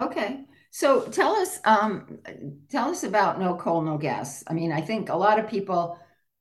Okay. 0.00 0.44
So 0.70 1.02
tell 1.02 1.32
us, 1.34 1.58
um, 1.64 2.18
tell 2.70 2.90
us 2.90 3.04
about 3.04 3.40
No 3.40 3.56
Coal 3.56 3.82
No 3.82 3.98
Gas. 3.98 4.44
I 4.46 4.54
mean, 4.54 4.72
I 4.72 4.80
think 4.80 5.08
a 5.08 5.16
lot 5.16 5.38
of 5.38 5.48
people 5.48 5.98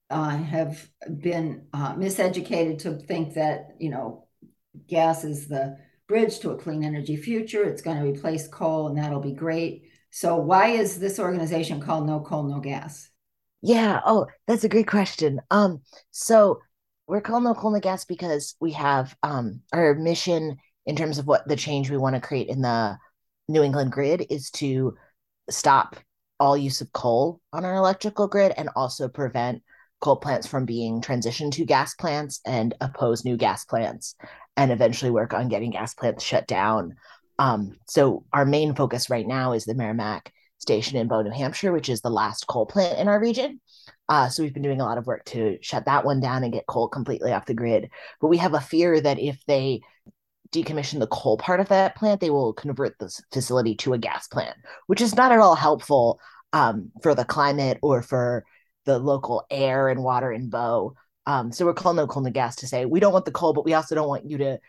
uh, 0.10 0.38
have 0.38 0.88
been 1.20 1.68
uh, 1.74 1.96
miseducated 1.96 2.80
to 2.80 2.96
think 2.96 3.36
that 3.36 3.76
you 3.80 3.90
know 3.90 4.28
gas 4.88 5.24
is 5.24 5.48
the 5.48 5.78
bridge 6.08 6.40
to 6.40 6.52
a 6.52 6.58
clean 6.58 6.84
energy 6.84 7.16
future. 7.16 7.64
It's 7.64 7.82
going 7.82 7.98
to 7.98 8.04
replace 8.04 8.48
coal, 8.48 8.88
and 8.88 8.98
that'll 8.98 9.20
be 9.20 9.34
great. 9.34 9.84
So, 10.12 10.38
why 10.38 10.70
is 10.70 11.00
this 11.00 11.20
organization 11.20 11.80
called 11.80 12.08
No 12.08 12.20
Coal, 12.20 12.44
No 12.44 12.60
Gas? 12.60 13.10
Yeah. 13.62 14.02
Oh, 14.06 14.28
that's 14.48 14.64
a 14.64 14.70
great 14.70 14.88
question. 14.88 15.42
Um, 15.52 15.82
so 16.12 16.62
we're 17.10 17.22
called 17.22 17.44
No 17.44 17.56
Coal, 17.56 17.78
Gas 17.80 18.06
because 18.06 18.56
we 18.62 18.72
have 18.74 19.16
um 19.24 19.62
our 19.74 19.96
mission 19.96 20.58
in 20.86 20.96
terms 20.96 21.18
of 21.18 21.26
what 21.26 21.48
the 21.48 21.56
change 21.56 21.90
we 21.90 21.98
want 21.98 22.16
to 22.16 22.22
create 22.22 22.48
in 22.48 22.62
the 22.62 22.98
New 23.48 23.64
England 23.64 23.92
grid 23.92 24.28
is 24.30 24.52
to 24.52 24.96
stop 25.50 25.96
all 26.40 26.56
use 26.56 26.82
of 26.82 26.94
coal 26.94 27.42
on 27.52 27.66
our 27.66 27.76
electrical 27.76 28.28
grid 28.28 28.54
and 28.56 28.70
also 28.76 29.10
prevent 29.10 29.64
coal 30.00 30.16
plants 30.16 30.48
from 30.48 30.66
being 30.66 31.02
transitioned 31.02 31.52
to 31.52 31.66
gas 31.66 31.96
plants 31.96 32.40
and 32.46 32.76
oppose 32.80 33.26
new 33.26 33.36
gas 33.36 33.66
plants 33.66 34.16
and 34.56 34.72
eventually 34.72 35.12
work 35.12 35.34
on 35.34 35.50
getting 35.50 35.72
gas 35.72 35.94
plants 35.96 36.24
shut 36.24 36.48
down. 36.48 36.96
Um, 37.40 37.78
so 37.88 38.24
our 38.32 38.46
main 38.46 38.76
focus 38.76 39.10
right 39.10 39.28
now 39.28 39.54
is 39.54 39.66
the 39.66 39.74
Merrimack 39.74 40.32
station 40.60 40.98
in 40.98 41.08
Bow, 41.08 41.22
New 41.22 41.32
Hampshire, 41.32 41.72
which 41.72 41.90
is 41.90 42.02
the 42.02 42.10
last 42.10 42.48
coal 42.48 42.66
plant 42.66 43.00
in 43.00 43.08
our 43.08 43.20
region. 43.20 43.60
Uh, 44.08 44.30
so 44.30 44.44
we've 44.44 44.54
been 44.54 44.64
doing 44.64 44.82
a 44.82 44.86
lot 44.86 44.98
of 44.98 45.08
work 45.08 45.24
to 45.26 45.58
shut 45.62 45.86
that 45.86 46.06
one 46.06 46.20
down 46.20 46.44
and 46.44 46.54
get 46.54 46.68
coal 46.68 46.88
completely 46.88 47.32
off 47.32 47.46
the 47.46 47.54
grid. 47.54 47.90
But 48.20 48.28
we 48.28 48.38
have 48.38 48.54
a 48.54 48.60
fear 48.60 49.00
that 49.00 49.20
if 49.20 49.44
they 49.46 49.82
decommission 50.52 51.00
the 51.00 51.08
coal 51.08 51.38
part 51.38 51.60
of 51.60 51.70
that 51.70 51.96
plant, 51.96 52.22
they 52.22 52.30
will 52.30 52.54
convert 52.54 52.98
this 53.00 53.22
facility 53.32 53.76
to 53.76 53.94
a 53.94 53.98
gas 53.98 54.28
plant, 54.28 54.56
which 54.88 55.02
is 55.02 55.16
not 55.16 55.32
at 55.32 55.40
all 55.40 55.56
helpful 55.56 56.20
um, 56.54 56.92
for 57.04 57.14
the 57.14 57.26
climate 57.26 57.78
or 57.82 58.02
for 58.02 58.46
the 58.86 58.98
local 58.98 59.46
air 59.52 59.90
and 59.90 60.04
water 60.04 60.32
in 60.32 60.50
Bow. 60.50 60.96
Um, 61.26 61.52
so 61.52 61.66
we're 61.66 61.74
calling 61.74 61.98
no 61.98 62.08
coal 62.08 62.24
no 62.24 62.32
gas 62.32 62.56
to 62.58 62.68
say 62.68 62.86
we 62.86 63.00
don't 63.00 63.14
want 63.14 63.26
the 63.26 63.32
coal, 63.32 63.54
but 63.54 63.66
we 63.66 63.74
also 63.74 63.94
don't 63.94 64.08
want 64.08 64.30
you 64.30 64.40
to 64.40 64.60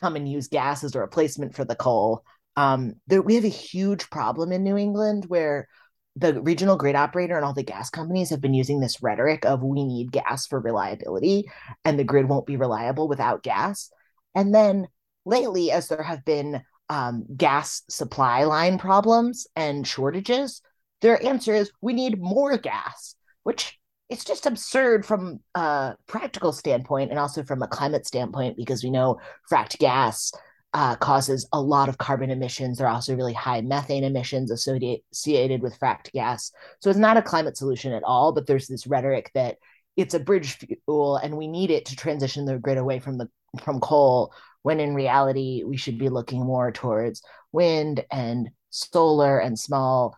come 0.00 0.16
and 0.16 0.30
use 0.30 0.48
gas 0.48 0.84
as 0.84 0.94
a 0.94 1.00
replacement 1.00 1.54
for 1.54 1.64
the 1.64 1.74
coal. 1.74 2.24
Um, 2.56 2.94
there, 3.06 3.22
we 3.22 3.34
have 3.34 3.44
a 3.44 3.48
huge 3.48 4.08
problem 4.10 4.52
in 4.52 4.64
New 4.64 4.76
England 4.76 5.26
where 5.28 5.68
the 6.16 6.40
regional 6.40 6.76
grid 6.76 6.96
operator 6.96 7.36
and 7.36 7.44
all 7.44 7.52
the 7.52 7.62
gas 7.62 7.90
companies 7.90 8.30
have 8.30 8.40
been 8.40 8.54
using 8.54 8.80
this 8.80 9.02
rhetoric 9.02 9.44
of 9.44 9.62
we 9.62 9.84
need 9.84 10.10
gas 10.10 10.46
for 10.46 10.58
reliability 10.58 11.44
and 11.84 11.98
the 11.98 12.04
grid 12.04 12.28
won't 12.28 12.46
be 12.46 12.56
reliable 12.56 13.06
without 13.06 13.42
gas. 13.42 13.90
And 14.34 14.54
then 14.54 14.88
lately, 15.26 15.70
as 15.70 15.88
there 15.88 16.02
have 16.02 16.24
been 16.24 16.62
um, 16.88 17.26
gas 17.36 17.82
supply 17.90 18.44
line 18.44 18.78
problems 18.78 19.46
and 19.54 19.86
shortages, 19.86 20.62
their 21.02 21.22
answer 21.22 21.54
is 21.54 21.70
we 21.82 21.92
need 21.92 22.20
more 22.20 22.56
gas, 22.56 23.14
which 23.42 23.78
it's 24.08 24.24
just 24.24 24.46
absurd 24.46 25.04
from 25.04 25.40
a 25.54 25.96
practical 26.06 26.52
standpoint 26.52 27.10
and 27.10 27.18
also 27.18 27.42
from 27.42 27.62
a 27.62 27.68
climate 27.68 28.06
standpoint 28.06 28.56
because 28.56 28.82
we 28.82 28.90
know 28.90 29.18
fracked 29.50 29.78
gas 29.78 30.32
uh, 30.76 30.94
causes 30.94 31.48
a 31.54 31.60
lot 31.60 31.88
of 31.88 31.96
carbon 31.96 32.30
emissions. 32.30 32.76
There 32.76 32.86
are 32.86 32.92
also 32.92 33.16
really 33.16 33.32
high 33.32 33.62
methane 33.62 34.04
emissions 34.04 34.50
associated 34.50 35.62
with 35.62 35.80
fracked 35.80 36.12
gas. 36.12 36.52
So 36.80 36.90
it's 36.90 36.98
not 36.98 37.16
a 37.16 37.22
climate 37.22 37.56
solution 37.56 37.94
at 37.94 38.02
all, 38.02 38.32
but 38.32 38.46
there's 38.46 38.66
this 38.66 38.86
rhetoric 38.86 39.30
that 39.32 39.56
it's 39.96 40.12
a 40.12 40.20
bridge 40.20 40.58
fuel 40.58 41.16
and 41.16 41.38
we 41.38 41.48
need 41.48 41.70
it 41.70 41.86
to 41.86 41.96
transition 41.96 42.44
the 42.44 42.58
grid 42.58 42.76
away 42.76 42.98
from 42.98 43.16
the 43.16 43.26
from 43.62 43.80
coal 43.80 44.34
when 44.64 44.78
in 44.78 44.94
reality 44.94 45.62
we 45.64 45.78
should 45.78 45.98
be 45.98 46.10
looking 46.10 46.44
more 46.44 46.70
towards 46.70 47.22
wind 47.52 48.04
and 48.12 48.50
solar 48.68 49.38
and 49.38 49.58
small 49.58 50.14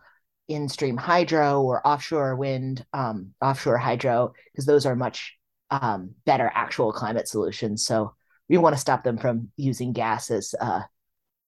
in-stream 0.49 0.97
hydro 0.97 1.61
or 1.61 1.87
offshore 1.87 2.35
wind 2.35 2.85
um, 2.91 3.33
offshore 3.41 3.77
hydro 3.77 4.33
because 4.51 4.65
those 4.65 4.85
are 4.85 4.95
much 4.97 5.37
um, 5.71 6.15
better 6.25 6.51
actual 6.53 6.91
climate 6.91 7.29
solutions 7.29 7.85
so 7.85 8.13
we 8.49 8.57
want 8.57 8.75
to 8.75 8.81
stop 8.81 9.03
them 9.03 9.17
from 9.17 9.49
using 9.55 9.93
gas 9.93 10.31
as 10.31 10.55
uh, 10.59 10.81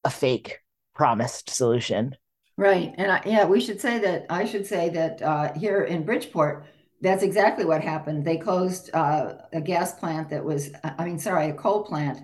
a 0.04 0.10
fake 0.10 0.60
promised 0.96 1.50
solution. 1.50 2.16
Right, 2.58 2.94
and 2.98 3.12
I, 3.12 3.22
yeah, 3.26 3.46
we 3.46 3.60
should 3.60 3.82
say 3.82 4.00
that. 4.00 4.28
I 4.30 4.46
should 4.46 4.68
say 4.68 4.90
that 4.90 5.22
uh, 5.22 5.54
here 5.54 5.84
in 5.84 6.04
Bridgeport, 6.04 6.68
that's 7.02 7.24
exactly 7.24 7.66
what 7.66 7.82
happened. 7.82 8.24
They 8.24 8.38
closed 8.38 8.92
uh, 8.94 9.34
a 9.52 9.62
gas 9.62 9.94
plant 9.94 10.30
that 10.30 10.46
was, 10.46 10.70
I 10.84 11.04
mean, 11.06 11.18
sorry, 11.18 11.50
a 11.50 11.54
coal 11.54 11.84
plant, 11.84 12.20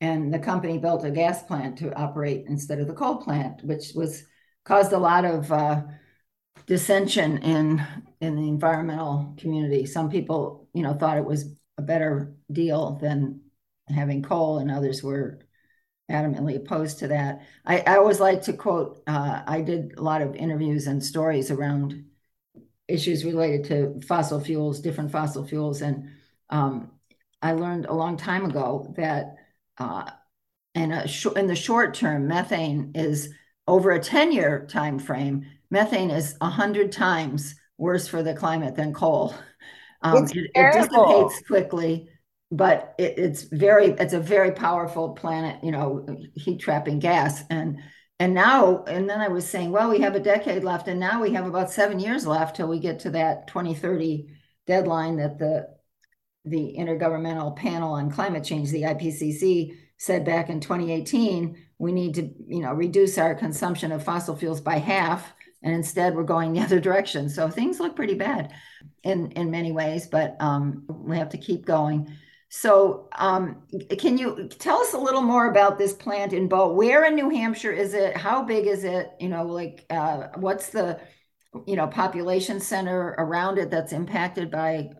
and 0.00 0.32
the 0.32 0.38
company 0.38 0.76
built 0.76 1.04
a 1.04 1.10
gas 1.10 1.42
plant 1.42 1.78
to 1.78 1.94
operate 1.94 2.44
instead 2.48 2.80
of 2.80 2.86
the 2.86 2.92
coal 2.92 3.16
plant, 3.16 3.64
which 3.64 3.92
was 3.94 4.24
caused 4.64 4.92
a 4.92 4.98
lot 4.98 5.24
of 5.24 5.50
uh, 5.50 5.82
dissension 6.66 7.38
in 7.38 7.82
in 8.20 8.36
the 8.36 8.48
environmental 8.48 9.34
community. 9.38 9.86
Some 9.86 10.10
people, 10.10 10.68
you 10.74 10.82
know, 10.82 10.92
thought 10.92 11.16
it 11.16 11.24
was 11.24 11.54
a 11.78 11.82
better 11.82 12.34
deal 12.52 12.98
than 13.00 13.40
having 13.90 14.22
coal, 14.22 14.58
and 14.58 14.70
others 14.70 15.02
were 15.02 15.40
adamantly 16.10 16.56
opposed 16.56 17.00
to 17.00 17.08
that. 17.08 17.42
I, 17.64 17.80
I 17.80 17.96
always 17.96 18.20
like 18.20 18.42
to 18.42 18.52
quote, 18.52 19.02
uh, 19.06 19.42
I 19.46 19.60
did 19.60 19.94
a 19.98 20.02
lot 20.02 20.22
of 20.22 20.34
interviews 20.34 20.86
and 20.86 21.04
stories 21.04 21.50
around 21.50 22.04
issues 22.88 23.24
related 23.24 23.64
to 23.64 24.00
fossil 24.06 24.40
fuels, 24.40 24.80
different 24.80 25.12
fossil 25.12 25.46
fuels. 25.46 25.82
And 25.82 26.10
um, 26.48 26.90
I 27.42 27.52
learned 27.52 27.86
a 27.86 27.92
long 27.92 28.16
time 28.16 28.46
ago 28.46 28.92
that 28.96 29.36
uh, 29.76 30.10
in, 30.74 30.92
a 30.92 31.06
sh- 31.06 31.26
in 31.36 31.46
the 31.46 31.54
short 31.54 31.94
term, 31.94 32.26
methane 32.26 32.92
is 32.94 33.32
over 33.66 33.90
a 33.90 34.00
10 34.00 34.32
year 34.32 34.66
time 34.70 34.98
frame, 34.98 35.44
methane 35.70 36.10
is 36.10 36.36
100 36.40 36.90
times 36.90 37.54
worse 37.76 38.08
for 38.08 38.22
the 38.22 38.34
climate 38.34 38.74
than 38.74 38.94
coal. 38.94 39.34
Um, 40.00 40.28
it, 40.32 40.50
it 40.54 40.70
dissipates 40.70 41.40
quickly 41.40 42.08
but 42.50 42.94
it, 42.98 43.18
it's 43.18 43.42
very 43.42 43.88
it's 43.90 44.14
a 44.14 44.20
very 44.20 44.52
powerful 44.52 45.10
planet 45.10 45.62
you 45.62 45.70
know 45.70 46.06
heat 46.34 46.60
trapping 46.60 46.98
gas. 46.98 47.44
And 47.50 47.80
and 48.20 48.34
now 48.34 48.82
and 48.84 49.08
then 49.08 49.20
i 49.20 49.28
was 49.28 49.48
saying 49.48 49.70
well 49.70 49.88
we 49.88 50.00
have 50.00 50.16
a 50.16 50.20
decade 50.20 50.64
left 50.64 50.88
and 50.88 50.98
now 50.98 51.22
we 51.22 51.32
have 51.32 51.46
about 51.46 51.70
seven 51.70 52.00
years 52.00 52.26
left 52.26 52.56
till 52.56 52.66
we 52.66 52.80
get 52.80 52.98
to 52.98 53.10
that 53.10 53.46
2030 53.46 54.26
deadline 54.66 55.16
that 55.16 55.38
the 55.38 55.68
the 56.44 56.74
intergovernmental 56.76 57.54
panel 57.54 57.92
on 57.92 58.10
climate 58.10 58.42
change 58.42 58.70
the 58.70 58.82
ipcc 58.82 59.72
said 59.98 60.24
back 60.24 60.50
in 60.50 60.58
2018 60.58 61.56
we 61.78 61.92
need 61.92 62.14
to 62.14 62.22
you 62.48 62.60
know 62.60 62.72
reduce 62.72 63.18
our 63.18 63.34
consumption 63.34 63.92
of 63.92 64.02
fossil 64.02 64.36
fuels 64.36 64.60
by 64.60 64.78
half 64.78 65.32
and 65.62 65.74
instead 65.74 66.14
we're 66.14 66.22
going 66.22 66.52
the 66.52 66.60
other 66.64 66.80
direction. 66.80 67.28
So 67.28 67.48
things 67.48 67.80
look 67.80 67.96
pretty 67.96 68.14
bad 68.14 68.52
in 69.02 69.30
in 69.32 69.50
many 69.50 69.72
ways 69.72 70.06
but 70.06 70.36
um, 70.40 70.84
we 70.88 71.16
have 71.18 71.30
to 71.30 71.38
keep 71.38 71.64
going 71.64 72.12
so, 72.50 73.08
um, 73.16 73.62
can 73.98 74.16
you 74.16 74.48
tell 74.48 74.78
us 74.78 74.94
a 74.94 74.98
little 74.98 75.20
more 75.20 75.50
about 75.50 75.78
this 75.78 75.92
plant 75.92 76.32
in 76.32 76.48
Bow? 76.48 76.72
Where 76.72 77.04
in 77.04 77.14
New 77.14 77.28
Hampshire 77.28 77.72
is 77.72 77.92
it? 77.92 78.16
How 78.16 78.42
big 78.42 78.66
is 78.66 78.84
it? 78.84 79.10
You 79.20 79.28
know, 79.28 79.44
like 79.44 79.84
uh, 79.90 80.28
what's 80.36 80.70
the 80.70 80.98
you 81.66 81.76
know 81.76 81.86
population 81.86 82.60
center 82.60 83.14
around 83.18 83.58
it 83.58 83.70
that's 83.70 83.92
impacted 83.92 84.50
by 84.50 84.90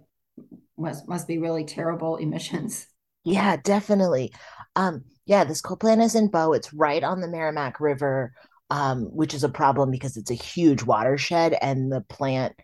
must 0.77 1.09
must 1.09 1.27
be 1.27 1.39
really 1.39 1.65
terrible 1.65 2.17
emissions. 2.17 2.87
Yeah, 3.25 3.57
definitely. 3.57 4.33
Um, 4.77 5.05
yeah, 5.25 5.45
this 5.45 5.63
coal 5.63 5.77
plant 5.77 6.03
is 6.03 6.15
in 6.15 6.29
Bow. 6.29 6.53
It's 6.53 6.75
right 6.75 7.03
on 7.03 7.21
the 7.21 7.29
Merrimack 7.29 7.81
River, 7.81 8.33
um, 8.69 9.05
which 9.05 9.33
is 9.33 9.43
a 9.43 9.49
problem 9.49 9.91
because 9.91 10.19
it's 10.19 10.31
a 10.31 10.35
huge 10.35 10.83
watershed, 10.83 11.57
and 11.63 11.91
the 11.91 12.03
plant 12.03 12.55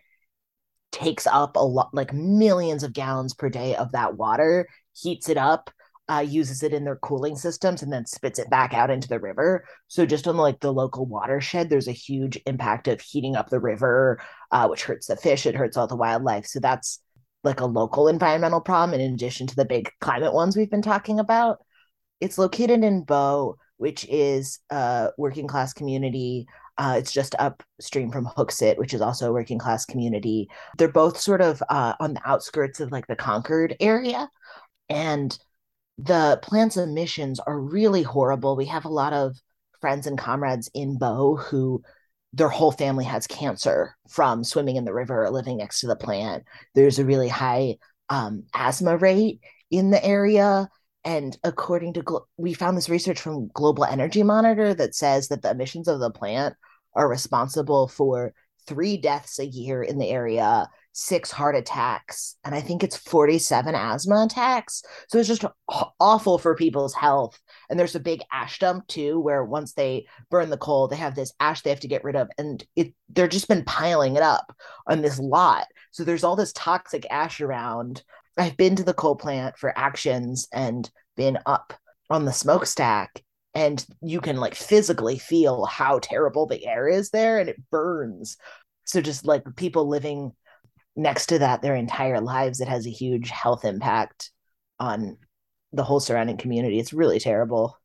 takes 0.95 1.27
up 1.27 1.57
a 1.57 1.59
lot 1.59 1.93
like 1.93 2.13
millions 2.13 2.81
of 2.81 2.93
gallons 2.93 3.33
per 3.33 3.49
day 3.49 3.75
of 3.75 3.91
that 3.91 4.15
water 4.15 4.65
heats 4.93 5.27
it 5.27 5.35
up 5.35 5.69
uh, 6.07 6.23
uses 6.25 6.63
it 6.63 6.73
in 6.73 6.85
their 6.85 6.95
cooling 6.97 7.35
systems 7.35 7.81
and 7.81 7.91
then 7.91 8.05
spits 8.05 8.39
it 8.39 8.49
back 8.49 8.73
out 8.73 8.91
into 8.91 9.07
the 9.07 9.19
river. 9.19 9.65
So 9.87 10.05
just 10.05 10.27
on 10.27 10.37
like 10.37 10.59
the 10.59 10.71
local 10.71 11.05
watershed, 11.05 11.69
there's 11.69 11.87
a 11.87 11.93
huge 11.93 12.39
impact 12.45 12.87
of 12.87 13.01
heating 13.01 13.35
up 13.35 13.49
the 13.49 13.59
river, 13.59 14.21
uh, 14.51 14.67
which 14.67 14.83
hurts 14.83 15.07
the 15.07 15.15
fish. 15.15 15.45
It 15.45 15.55
hurts 15.55 15.77
all 15.77 15.87
the 15.87 15.95
wildlife. 15.95 16.45
So 16.45 16.59
that's 16.59 17.01
like 17.43 17.59
a 17.59 17.65
local 17.65 18.07
environmental 18.07 18.61
problem 18.61 18.99
in 18.99 19.13
addition 19.13 19.47
to 19.47 19.55
the 19.55 19.65
big 19.65 19.89
climate 19.99 20.33
ones 20.33 20.55
we've 20.55 20.69
been 20.69 20.81
talking 20.81 21.19
about. 21.19 21.57
It's 22.21 22.37
located 22.37 22.83
in 22.83 23.03
Bow, 23.03 23.57
which 23.77 24.05
is 24.07 24.59
a 24.69 25.09
working 25.17 25.47
class 25.47 25.73
community 25.73 26.45
uh, 26.77 26.95
it's 26.97 27.11
just 27.11 27.35
upstream 27.39 28.11
from 28.11 28.25
Hooksett, 28.25 28.77
which 28.77 28.93
is 28.93 29.01
also 29.01 29.29
a 29.29 29.33
working 29.33 29.59
class 29.59 29.85
community. 29.85 30.49
They're 30.77 30.87
both 30.87 31.17
sort 31.17 31.41
of 31.41 31.63
uh, 31.69 31.93
on 31.99 32.13
the 32.13 32.21
outskirts 32.25 32.79
of 32.79 32.91
like 32.91 33.07
the 33.07 33.15
Concord 33.15 33.75
area. 33.79 34.29
And 34.89 35.37
the 35.97 36.39
plant's 36.41 36.77
emissions 36.77 37.39
are 37.39 37.59
really 37.59 38.03
horrible. 38.03 38.55
We 38.55 38.65
have 38.65 38.85
a 38.85 38.89
lot 38.89 39.13
of 39.13 39.37
friends 39.79 40.07
and 40.07 40.17
comrades 40.17 40.69
in 40.73 40.97
Bow 40.97 41.37
who 41.37 41.81
their 42.33 42.49
whole 42.49 42.71
family 42.71 43.05
has 43.05 43.27
cancer 43.27 43.95
from 44.09 44.43
swimming 44.43 44.75
in 44.75 44.83
the 44.83 44.93
river 44.93 45.23
or 45.23 45.31
living 45.31 45.57
next 45.57 45.79
to 45.79 45.87
the 45.87 45.95
plant. 45.95 46.43
There's 46.73 46.99
a 46.99 47.05
really 47.05 47.29
high 47.29 47.77
um, 48.09 48.43
asthma 48.53 48.97
rate 48.97 49.39
in 49.71 49.91
the 49.91 50.03
area. 50.03 50.69
And 51.05 51.37
according 51.43 51.93
to, 51.93 52.21
we 52.35 52.53
found 52.53 52.75
this 52.75 52.89
research 52.89 53.21
from 53.21 53.49
Global 53.53 53.85
Energy 53.85 54.23
Monitor 54.23 54.73
that 54.73 54.95
says 54.95 55.27
that 55.27 55.43
the 55.43 55.51
emissions 55.51 55.87
of 55.87 55.99
the 55.99 56.09
plant 56.09 56.55
are 56.95 57.07
responsible 57.07 57.87
for 57.87 58.33
three 58.67 58.97
deaths 58.97 59.37
a 59.39 59.45
year 59.45 59.83
in 59.83 59.99
the 59.99 60.09
area, 60.09 60.67
six 60.91 61.29
heart 61.29 61.55
attacks, 61.55 62.35
and 62.43 62.55
I 62.55 62.61
think 62.61 62.83
it's 62.83 62.97
47 62.97 63.75
asthma 63.75 64.25
attacks. 64.25 64.81
So 65.09 65.19
it's 65.19 65.27
just 65.27 65.45
awful 65.99 66.37
for 66.37 66.55
people's 66.55 66.95
health. 66.95 67.39
And 67.69 67.79
there's 67.79 67.95
a 67.95 67.99
big 67.99 68.21
ash 68.31 68.59
dump 68.59 68.87
too, 68.87 69.19
where 69.19 69.43
once 69.43 69.73
they 69.73 70.07
burn 70.31 70.49
the 70.49 70.57
coal, 70.57 70.87
they 70.87 70.95
have 70.95 71.15
this 71.15 71.33
ash 71.39 71.61
they 71.61 71.69
have 71.69 71.81
to 71.81 71.87
get 71.87 72.03
rid 72.03 72.15
of, 72.15 72.29
and 72.37 72.63
it 72.75 72.93
they're 73.09 73.27
just 73.27 73.47
been 73.47 73.65
piling 73.65 74.15
it 74.15 74.23
up 74.23 74.55
on 74.87 75.01
this 75.01 75.19
lot. 75.19 75.67
So 75.91 76.03
there's 76.03 76.23
all 76.23 76.35
this 76.35 76.53
toxic 76.53 77.05
ash 77.11 77.41
around. 77.41 78.03
I've 78.37 78.57
been 78.57 78.75
to 78.77 78.83
the 78.83 78.93
coal 78.93 79.15
plant 79.15 79.57
for 79.57 79.77
actions 79.77 80.47
and 80.53 80.89
been 81.15 81.39
up 81.45 81.73
on 82.09 82.25
the 82.25 82.33
smokestack 82.33 83.23
and 83.53 83.83
you 84.01 84.19
can 84.19 84.37
like 84.37 84.53
physically 84.53 85.17
feel 85.17 85.65
how 85.65 85.99
terrible 85.99 86.45
the 86.45 86.65
air 86.65 86.87
is 86.87 87.09
there 87.09 87.39
and 87.39 87.49
it 87.49 87.61
burns. 87.71 88.37
So 88.83 89.01
just 89.01 89.25
like 89.25 89.43
people 89.55 89.87
living 89.87 90.33
next 90.95 91.27
to 91.27 91.39
that 91.39 91.61
their 91.61 91.75
entire 91.75 92.21
lives 92.21 92.61
it 92.61 92.67
has 92.67 92.85
a 92.85 92.91
huge 92.91 93.29
health 93.29 93.65
impact 93.65 94.31
on 94.79 95.17
the 95.73 95.83
whole 95.83 95.99
surrounding 95.99 96.37
community. 96.37 96.79
It's 96.79 96.93
really 96.93 97.19
terrible. 97.19 97.77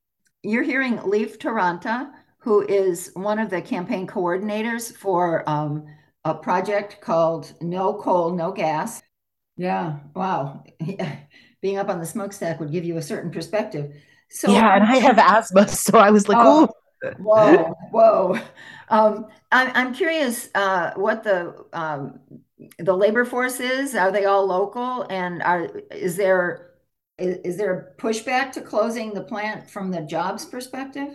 You're 0.42 0.62
hearing 0.62 1.00
leif 1.04 1.38
Taranta 1.38 2.10
who 2.38 2.66
is 2.66 3.10
one 3.14 3.38
of 3.38 3.50
the 3.50 3.60
campaign 3.60 4.06
coordinators 4.06 4.96
for 4.96 5.48
um, 5.48 5.84
a 6.24 6.34
project 6.34 7.00
called 7.00 7.52
no 7.60 7.94
coal 7.94 8.34
no 8.34 8.50
gas 8.50 9.00
yeah 9.60 9.98
wow 10.14 10.64
being 11.60 11.78
up 11.78 11.88
on 11.88 11.98
the 12.00 12.06
smokestack 12.06 12.60
would 12.60 12.72
give 12.72 12.84
you 12.84 12.96
a 12.96 13.02
certain 13.02 13.30
perspective 13.30 13.92
so 14.32 14.50
yeah, 14.52 14.76
and 14.76 14.84
I 14.84 14.96
have 14.98 15.18
asthma, 15.18 15.66
so 15.68 15.98
I 15.98 16.10
was 16.10 16.28
like, 16.28 16.38
oh, 16.40 16.68
whoa, 17.16 17.74
whoa. 17.90 18.38
Um, 18.88 19.26
I'm 19.52 19.72
I'm 19.74 19.94
curious 19.94 20.48
uh, 20.54 20.92
what 20.94 21.24
the 21.24 21.64
um, 21.72 22.20
the 22.78 22.96
labor 22.96 23.24
force 23.24 23.60
is. 23.60 23.94
Are 23.96 24.12
they 24.12 24.24
all 24.24 24.46
local, 24.46 25.04
and 25.10 25.42
are 25.42 25.64
is 25.90 26.16
there 26.16 26.70
is, 27.18 27.38
is 27.44 27.56
there 27.56 27.94
pushback 27.98 28.52
to 28.52 28.60
closing 28.60 29.14
the 29.14 29.24
plant 29.24 29.68
from 29.68 29.90
the 29.90 30.02
jobs 30.02 30.44
perspective? 30.44 31.08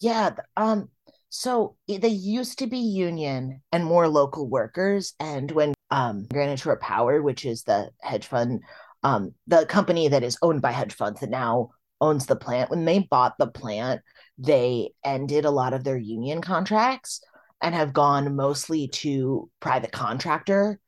Yeah, 0.00 0.30
um, 0.56 0.90
So 1.30 1.76
they 1.88 2.08
used 2.08 2.58
to 2.60 2.66
be 2.66 2.78
union 2.78 3.62
and 3.72 3.84
more 3.84 4.08
local 4.08 4.48
workers. 4.48 5.14
And 5.18 5.50
when 5.50 5.73
um, 5.90 6.26
Granite 6.30 6.60
Shore 6.60 6.78
Power, 6.78 7.22
which 7.22 7.44
is 7.44 7.62
the 7.62 7.90
hedge 8.00 8.26
fund, 8.26 8.62
um, 9.02 9.34
the 9.46 9.66
company 9.66 10.08
that 10.08 10.22
is 10.22 10.38
owned 10.42 10.62
by 10.62 10.72
hedge 10.72 10.94
funds 10.94 11.20
that 11.20 11.30
now 11.30 11.70
owns 12.00 12.26
the 12.26 12.36
plant, 12.36 12.70
when 12.70 12.84
they 12.84 12.98
bought 12.98 13.34
the 13.38 13.46
plant, 13.46 14.00
they 14.38 14.90
ended 15.04 15.44
a 15.44 15.50
lot 15.50 15.72
of 15.72 15.84
their 15.84 15.96
union 15.96 16.40
contracts 16.40 17.22
and 17.62 17.74
have 17.74 17.92
gone 17.92 18.34
mostly 18.34 18.88
to 18.88 19.48
private 19.60 19.92
contractor 19.92 20.78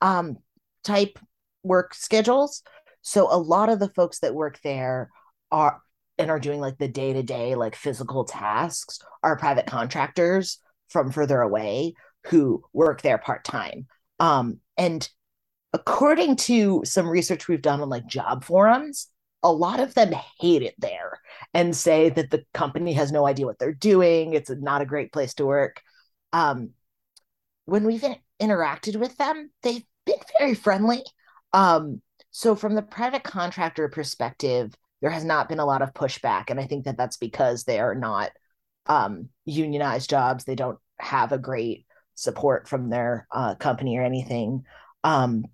um, 0.00 0.36
type 0.84 1.18
work 1.62 1.94
schedules. 1.94 2.62
So 3.02 3.32
a 3.32 3.38
lot 3.38 3.68
of 3.68 3.78
the 3.78 3.88
folks 3.90 4.18
that 4.20 4.34
work 4.34 4.58
there 4.62 5.10
are 5.50 5.80
and 6.18 6.30
are 6.30 6.40
doing 6.40 6.60
like 6.60 6.78
the 6.78 6.88
day 6.88 7.12
to 7.12 7.22
day, 7.22 7.54
like 7.54 7.76
physical 7.76 8.24
tasks 8.24 8.98
are 9.22 9.38
private 9.38 9.66
contractors 9.66 10.58
from 10.88 11.12
further 11.12 11.40
away 11.40 11.94
who 12.26 12.62
work 12.72 13.02
there 13.02 13.18
part 13.18 13.44
time. 13.44 13.86
Um, 14.18 14.60
and 14.76 15.08
according 15.72 16.36
to 16.36 16.82
some 16.84 17.08
research 17.08 17.48
we've 17.48 17.62
done 17.62 17.80
on 17.80 17.88
like 17.88 18.06
job 18.06 18.44
forums, 18.44 19.08
a 19.42 19.52
lot 19.52 19.80
of 19.80 19.94
them 19.94 20.12
hate 20.40 20.62
it 20.62 20.74
there 20.78 21.20
and 21.54 21.76
say 21.76 22.08
that 22.08 22.30
the 22.30 22.44
company 22.54 22.94
has 22.94 23.12
no 23.12 23.26
idea 23.26 23.46
what 23.46 23.58
they're 23.58 23.72
doing. 23.72 24.32
It's 24.32 24.50
not 24.50 24.82
a 24.82 24.86
great 24.86 25.12
place 25.12 25.34
to 25.34 25.46
work. 25.46 25.82
Um, 26.32 26.70
when 27.66 27.84
we've 27.84 28.04
interacted 28.40 28.96
with 28.96 29.16
them, 29.16 29.50
they've 29.62 29.84
been 30.04 30.18
very 30.38 30.54
friendly. 30.54 31.02
Um, 31.52 32.00
so, 32.30 32.54
from 32.54 32.74
the 32.74 32.82
private 32.82 33.22
contractor 33.22 33.88
perspective, 33.88 34.74
there 35.00 35.10
has 35.10 35.24
not 35.24 35.48
been 35.48 35.58
a 35.58 35.64
lot 35.64 35.82
of 35.82 35.94
pushback 35.94 36.50
and 36.50 36.58
i 36.58 36.66
think 36.66 36.84
that 36.84 36.96
that's 36.96 37.16
because 37.16 37.64
they 37.64 37.78
are 37.78 37.94
not 37.94 38.30
um, 38.86 39.28
unionized 39.44 40.08
jobs 40.08 40.44
they 40.44 40.54
don't 40.54 40.78
have 40.98 41.32
a 41.32 41.38
great 41.38 41.86
support 42.16 42.68
from 42.68 42.90
their 42.90 43.28
uh, 43.32 43.54
company 43.54 43.96
or 43.96 44.02
anything 44.02 44.64
um, 45.04 45.44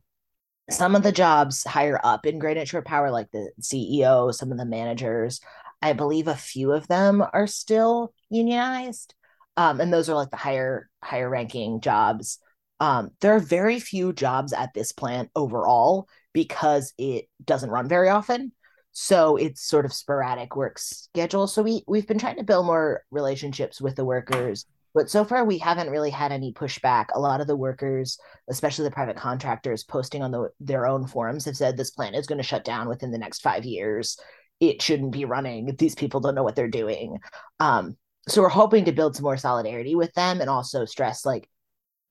some 0.70 0.94
of 0.94 1.02
the 1.02 1.12
jobs 1.12 1.64
higher 1.64 2.00
up 2.02 2.24
in 2.26 2.38
Granite 2.38 2.68
Shore 2.68 2.82
Power, 2.82 3.10
like 3.10 3.30
the 3.30 3.50
CEO, 3.60 4.32
some 4.32 4.50
of 4.50 4.58
the 4.58 4.64
managers, 4.64 5.40
I 5.82 5.92
believe 5.92 6.28
a 6.28 6.34
few 6.34 6.72
of 6.72 6.88
them 6.88 7.22
are 7.32 7.46
still 7.46 8.14
unionized. 8.30 9.14
Um, 9.56 9.80
and 9.80 9.92
those 9.92 10.08
are 10.08 10.14
like 10.14 10.30
the 10.30 10.36
higher 10.36 10.88
higher 11.04 11.28
ranking 11.28 11.80
jobs. 11.80 12.38
Um, 12.80 13.10
there 13.20 13.34
are 13.34 13.40
very 13.40 13.78
few 13.78 14.12
jobs 14.12 14.52
at 14.52 14.72
this 14.72 14.92
plant 14.92 15.30
overall 15.36 16.08
because 16.32 16.94
it 16.96 17.26
doesn't 17.44 17.70
run 17.70 17.88
very 17.88 18.08
often 18.08 18.52
so 18.92 19.36
it's 19.36 19.62
sort 19.62 19.86
of 19.86 19.92
sporadic 19.92 20.54
work 20.54 20.78
schedule 20.78 21.46
so 21.46 21.62
we 21.62 21.82
we've 21.88 22.06
been 22.06 22.18
trying 22.18 22.36
to 22.36 22.42
build 22.42 22.66
more 22.66 23.02
relationships 23.10 23.80
with 23.80 23.96
the 23.96 24.04
workers 24.04 24.66
but 24.94 25.10
so 25.10 25.24
far 25.24 25.44
we 25.44 25.58
haven't 25.58 25.90
really 25.90 26.10
had 26.10 26.32
any 26.32 26.52
pushback. 26.52 27.06
A 27.14 27.20
lot 27.20 27.40
of 27.40 27.46
the 27.46 27.56
workers 27.56 28.18
especially 28.48 28.84
the 28.84 28.90
private 28.90 29.16
contractors 29.16 29.84
posting 29.84 30.22
on 30.22 30.30
the, 30.30 30.50
their 30.60 30.86
own 30.86 31.06
forums 31.06 31.44
have 31.44 31.56
said 31.56 31.76
this 31.76 31.90
plant 31.90 32.16
is 32.16 32.26
going 32.26 32.38
to 32.38 32.44
shut 32.44 32.64
down 32.64 32.88
within 32.88 33.10
the 33.10 33.18
next 33.18 33.40
five 33.40 33.64
years. 33.64 34.18
It 34.60 34.82
shouldn't 34.82 35.12
be 35.12 35.24
running. 35.24 35.74
These 35.76 35.94
people 35.94 36.20
don't 36.20 36.34
know 36.34 36.42
what 36.42 36.56
they're 36.56 36.68
doing. 36.68 37.18
Um, 37.60 37.96
so 38.28 38.42
we're 38.42 38.48
hoping 38.48 38.84
to 38.84 38.92
build 38.92 39.16
some 39.16 39.24
more 39.24 39.36
solidarity 39.36 39.94
with 39.94 40.12
them 40.14 40.40
and 40.40 40.48
also 40.48 40.84
stress 40.84 41.24
like 41.26 41.48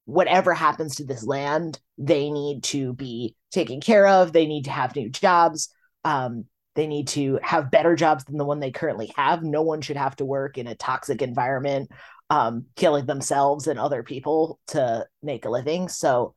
whatever 0.05 0.53
happens 0.53 0.95
to 0.95 1.05
this 1.05 1.25
land 1.25 1.79
they 1.97 2.29
need 2.31 2.63
to 2.63 2.93
be 2.93 3.35
taken 3.51 3.79
care 3.79 4.07
of. 4.07 4.33
They 4.33 4.47
need 4.47 4.65
to 4.65 4.71
have 4.71 4.95
new 4.95 5.09
jobs. 5.09 5.69
Um, 6.03 6.45
they 6.75 6.87
need 6.87 7.09
to 7.09 7.37
have 7.43 7.71
better 7.71 7.95
jobs 7.95 8.23
than 8.23 8.37
the 8.37 8.45
one 8.45 8.59
they 8.59 8.71
currently 8.71 9.11
have. 9.15 9.43
No 9.43 9.61
one 9.61 9.81
should 9.81 9.97
have 9.97 10.15
to 10.17 10.25
work 10.25 10.57
in 10.57 10.67
a 10.67 10.75
toxic 10.75 11.21
environment, 11.21 11.91
um, 12.31 12.65
killing 12.75 13.05
themselves 13.05 13.67
and 13.67 13.77
other 13.79 14.01
people 14.01 14.59
to 14.67 15.05
make 15.21 15.45
a 15.45 15.49
living. 15.49 15.87
So, 15.89 16.33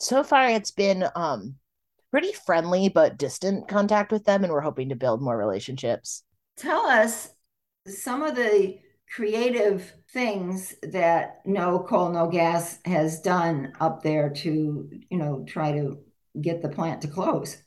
so 0.00 0.22
far 0.22 0.48
it's 0.48 0.70
been 0.70 1.04
um, 1.14 1.56
pretty 2.10 2.32
friendly 2.32 2.88
but 2.88 3.18
distant 3.18 3.68
contact 3.68 4.10
with 4.10 4.24
them, 4.24 4.44
and 4.44 4.52
we're 4.52 4.60
hoping 4.60 4.88
to 4.88 4.96
build 4.96 5.20
more 5.20 5.36
relationships. 5.36 6.22
Tell 6.56 6.86
us 6.86 7.30
some 7.86 8.22
of 8.22 8.36
the 8.36 8.78
creative 9.14 9.92
things 10.14 10.74
that 10.82 11.42
no 11.44 11.78
coal 11.80 12.10
no 12.10 12.28
gas 12.28 12.78
has 12.86 13.20
done 13.20 13.74
up 13.78 14.02
there 14.02 14.30
to 14.30 14.88
you 15.10 15.18
know 15.18 15.44
try 15.46 15.70
to 15.72 15.98
get 16.40 16.62
the 16.62 16.68
plant 16.68 17.02
to 17.02 17.08
close 17.08 17.62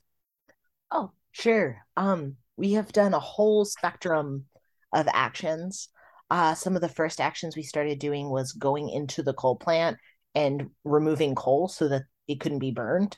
oh 0.90 1.12
Sure. 1.38 1.86
Um, 1.98 2.38
we 2.56 2.74
have 2.74 2.94
done 2.94 3.14
a 3.14 3.20
whole 3.20 3.66
spectrum 3.66 4.46
of 4.94 5.06
actions. 5.12 5.90
Uh, 6.30 6.56
some 6.56 6.76
of 6.76 6.82
the 6.82 6.90
first 6.90 7.22
actions 7.22 7.56
we 7.56 7.64
started 7.64 8.00
doing 8.00 8.30
was 8.30 8.52
going 8.52 8.90
into 8.90 9.22
the 9.22 9.34
coal 9.34 9.56
plant 9.56 9.98
and 10.34 10.70
removing 10.84 11.36
coal 11.36 11.68
so 11.68 11.88
that 11.88 12.04
it 12.28 12.40
couldn't 12.40 12.60
be 12.60 12.72
burned. 12.72 13.18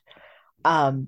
Um, 0.66 1.08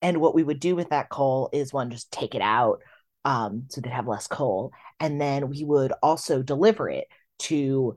and 0.00 0.18
what 0.20 0.34
we 0.34 0.42
would 0.42 0.60
do 0.60 0.74
with 0.76 0.90
that 0.90 1.08
coal 1.08 1.50
is 1.52 1.72
one, 1.72 1.90
just 1.90 2.10
take 2.10 2.34
it 2.34 2.42
out 2.42 2.80
um, 3.24 3.64
so 3.68 3.80
they'd 3.80 3.90
have 3.90 4.08
less 4.08 4.26
coal. 4.26 4.72
And 5.00 5.20
then 5.20 5.48
we 5.48 5.64
would 5.64 5.92
also 6.02 6.42
deliver 6.42 6.88
it 6.88 7.06
to, 7.40 7.94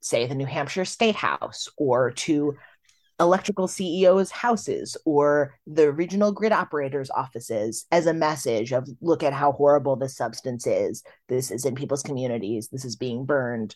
say, 0.00 0.26
the 0.26 0.34
New 0.34 0.46
Hampshire 0.46 0.84
State 0.84 1.16
House 1.16 1.68
or 1.76 2.12
to 2.12 2.54
electrical 3.18 3.66
CEOs' 3.66 4.30
houses 4.30 4.96
or 5.04 5.54
the 5.66 5.90
regional 5.90 6.32
grid 6.32 6.52
operators' 6.52 7.10
offices 7.10 7.86
as 7.90 8.06
a 8.06 8.14
message 8.14 8.72
of 8.72 8.88
look 9.00 9.22
at 9.22 9.32
how 9.32 9.52
horrible 9.52 9.96
this 9.96 10.16
substance 10.16 10.66
is. 10.66 11.02
This 11.28 11.50
is 11.50 11.64
in 11.64 11.74
people's 11.74 12.02
communities. 12.02 12.68
This 12.68 12.84
is 12.84 12.96
being 12.96 13.24
burned. 13.24 13.74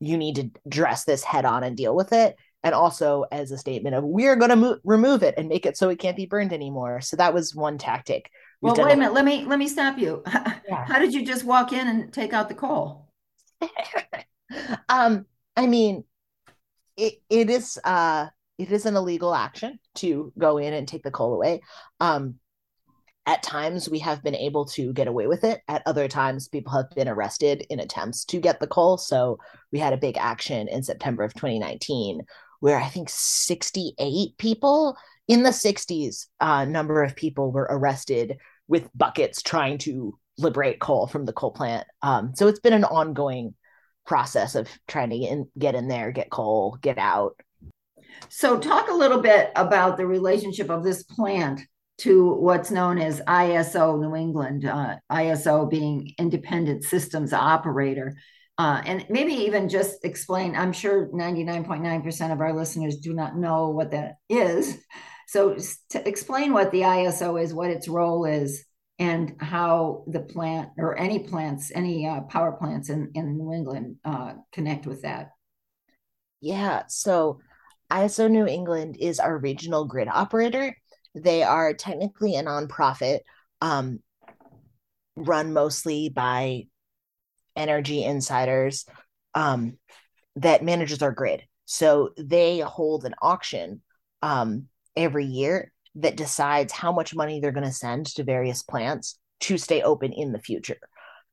You 0.00 0.16
need 0.16 0.36
to 0.36 0.50
address 0.66 1.04
this 1.04 1.22
head 1.22 1.44
on 1.44 1.62
and 1.62 1.76
deal 1.76 1.94
with 1.94 2.12
it. 2.12 2.36
And 2.64 2.74
also 2.74 3.26
as 3.30 3.50
a 3.50 3.58
statement 3.58 3.94
of 3.94 4.04
we're 4.04 4.36
going 4.36 4.50
to 4.50 4.56
mo- 4.56 4.78
remove 4.84 5.22
it 5.22 5.34
and 5.36 5.48
make 5.48 5.66
it 5.66 5.76
so 5.76 5.90
it 5.90 5.98
can't 5.98 6.16
be 6.16 6.26
burned 6.26 6.52
anymore. 6.52 7.00
So 7.00 7.16
that 7.16 7.34
was 7.34 7.54
one 7.54 7.78
tactic. 7.78 8.30
We've 8.60 8.72
well, 8.76 8.86
wait 8.86 8.94
a 8.94 8.96
minute. 8.96 9.12
Let 9.12 9.24
me 9.24 9.44
let 9.44 9.58
me 9.58 9.68
stop 9.68 9.98
you. 9.98 10.22
Yeah. 10.66 10.86
How 10.86 10.98
did 10.98 11.12
you 11.12 11.26
just 11.26 11.44
walk 11.44 11.74
in 11.74 11.86
and 11.86 12.10
take 12.10 12.32
out 12.32 12.48
the 12.48 12.54
coal? 12.54 13.10
um, 14.88 15.26
I 15.54 15.66
mean, 15.66 16.04
it, 16.96 17.20
it 17.28 17.50
is 17.50 17.78
uh 17.84 18.28
it 18.58 18.70
is 18.70 18.86
an 18.86 18.96
illegal 18.96 19.34
action 19.34 19.78
to 19.96 20.32
go 20.38 20.58
in 20.58 20.72
and 20.72 20.86
take 20.86 21.02
the 21.02 21.10
coal 21.10 21.34
away. 21.34 21.60
Um, 22.00 22.36
at 23.26 23.42
times, 23.42 23.88
we 23.88 24.00
have 24.00 24.22
been 24.22 24.34
able 24.34 24.66
to 24.66 24.92
get 24.92 25.08
away 25.08 25.26
with 25.26 25.44
it. 25.44 25.60
At 25.66 25.82
other 25.86 26.08
times, 26.08 26.48
people 26.48 26.72
have 26.72 26.90
been 26.90 27.08
arrested 27.08 27.64
in 27.70 27.80
attempts 27.80 28.24
to 28.26 28.38
get 28.38 28.60
the 28.60 28.66
coal. 28.66 28.98
So 28.98 29.38
we 29.72 29.78
had 29.78 29.94
a 29.94 29.98
big 29.98 30.18
action 30.18 30.68
in 30.68 30.82
September 30.82 31.24
of 31.24 31.32
2019 31.32 32.20
where 32.60 32.78
I 32.78 32.88
think 32.88 33.08
68 33.10 34.36
people 34.36 34.96
in 35.26 35.42
the 35.42 35.50
60s 35.50 36.26
uh, 36.40 36.64
number 36.64 37.02
of 37.02 37.16
people 37.16 37.50
were 37.50 37.66
arrested 37.70 38.36
with 38.68 38.88
buckets 38.94 39.42
trying 39.42 39.78
to 39.78 40.18
liberate 40.38 40.80
coal 40.80 41.06
from 41.06 41.24
the 41.24 41.32
coal 41.32 41.50
plant. 41.50 41.86
Um, 42.02 42.32
so 42.34 42.48
it's 42.48 42.60
been 42.60 42.72
an 42.72 42.84
ongoing 42.84 43.54
process 44.06 44.54
of 44.54 44.68
trying 44.86 45.10
to 45.10 45.18
get 45.18 45.32
in, 45.32 45.48
get 45.58 45.74
in 45.74 45.88
there, 45.88 46.12
get 46.12 46.30
coal, 46.30 46.78
get 46.80 46.98
out. 46.98 47.36
So, 48.28 48.58
talk 48.58 48.88
a 48.88 48.94
little 48.94 49.20
bit 49.20 49.52
about 49.56 49.96
the 49.96 50.06
relationship 50.06 50.70
of 50.70 50.82
this 50.82 51.02
plant 51.02 51.60
to 51.98 52.32
what's 52.34 52.70
known 52.70 52.98
as 52.98 53.20
ISO 53.22 54.00
New 54.00 54.16
England, 54.16 54.64
uh, 54.64 54.96
ISO 55.10 55.68
being 55.70 56.12
Independent 56.18 56.84
Systems 56.84 57.32
Operator. 57.32 58.16
Uh, 58.56 58.80
and 58.84 59.06
maybe 59.08 59.32
even 59.32 59.68
just 59.68 60.04
explain, 60.04 60.54
I'm 60.54 60.72
sure 60.72 61.08
99.9% 61.08 62.32
of 62.32 62.40
our 62.40 62.52
listeners 62.52 62.98
do 62.98 63.12
not 63.12 63.36
know 63.36 63.70
what 63.70 63.90
that 63.92 64.16
is. 64.28 64.78
So, 65.26 65.56
to 65.90 66.08
explain 66.08 66.52
what 66.52 66.70
the 66.70 66.82
ISO 66.82 67.42
is, 67.42 67.54
what 67.54 67.70
its 67.70 67.88
role 67.88 68.24
is, 68.24 68.64
and 68.98 69.34
how 69.40 70.04
the 70.06 70.20
plant 70.20 70.70
or 70.78 70.96
any 70.96 71.20
plants, 71.20 71.72
any 71.74 72.06
uh, 72.06 72.20
power 72.22 72.52
plants 72.52 72.90
in, 72.90 73.10
in 73.14 73.36
New 73.36 73.52
England 73.52 73.96
uh, 74.04 74.34
connect 74.52 74.86
with 74.86 75.02
that. 75.02 75.30
Yeah. 76.40 76.84
So, 76.88 77.40
ISO 77.94 78.28
New 78.28 78.46
England 78.46 78.96
is 78.98 79.20
our 79.20 79.38
regional 79.38 79.84
grid 79.84 80.08
operator. 80.08 80.76
They 81.14 81.44
are 81.44 81.74
technically 81.74 82.34
a 82.34 82.42
nonprofit, 82.42 83.20
um, 83.60 84.00
run 85.14 85.52
mostly 85.52 86.08
by 86.08 86.64
energy 87.54 88.02
insiders 88.02 88.84
um, 89.34 89.78
that 90.36 90.64
manages 90.64 91.02
our 91.02 91.12
grid. 91.12 91.44
So 91.66 92.10
they 92.18 92.58
hold 92.58 93.04
an 93.04 93.14
auction 93.22 93.82
um, 94.22 94.66
every 94.96 95.26
year 95.26 95.72
that 95.94 96.16
decides 96.16 96.72
how 96.72 96.90
much 96.90 97.14
money 97.14 97.38
they're 97.38 97.52
going 97.52 97.64
to 97.64 97.72
send 97.72 98.06
to 98.06 98.24
various 98.24 98.62
plants 98.62 99.18
to 99.40 99.56
stay 99.56 99.82
open 99.82 100.12
in 100.12 100.32
the 100.32 100.40
future. 100.40 100.78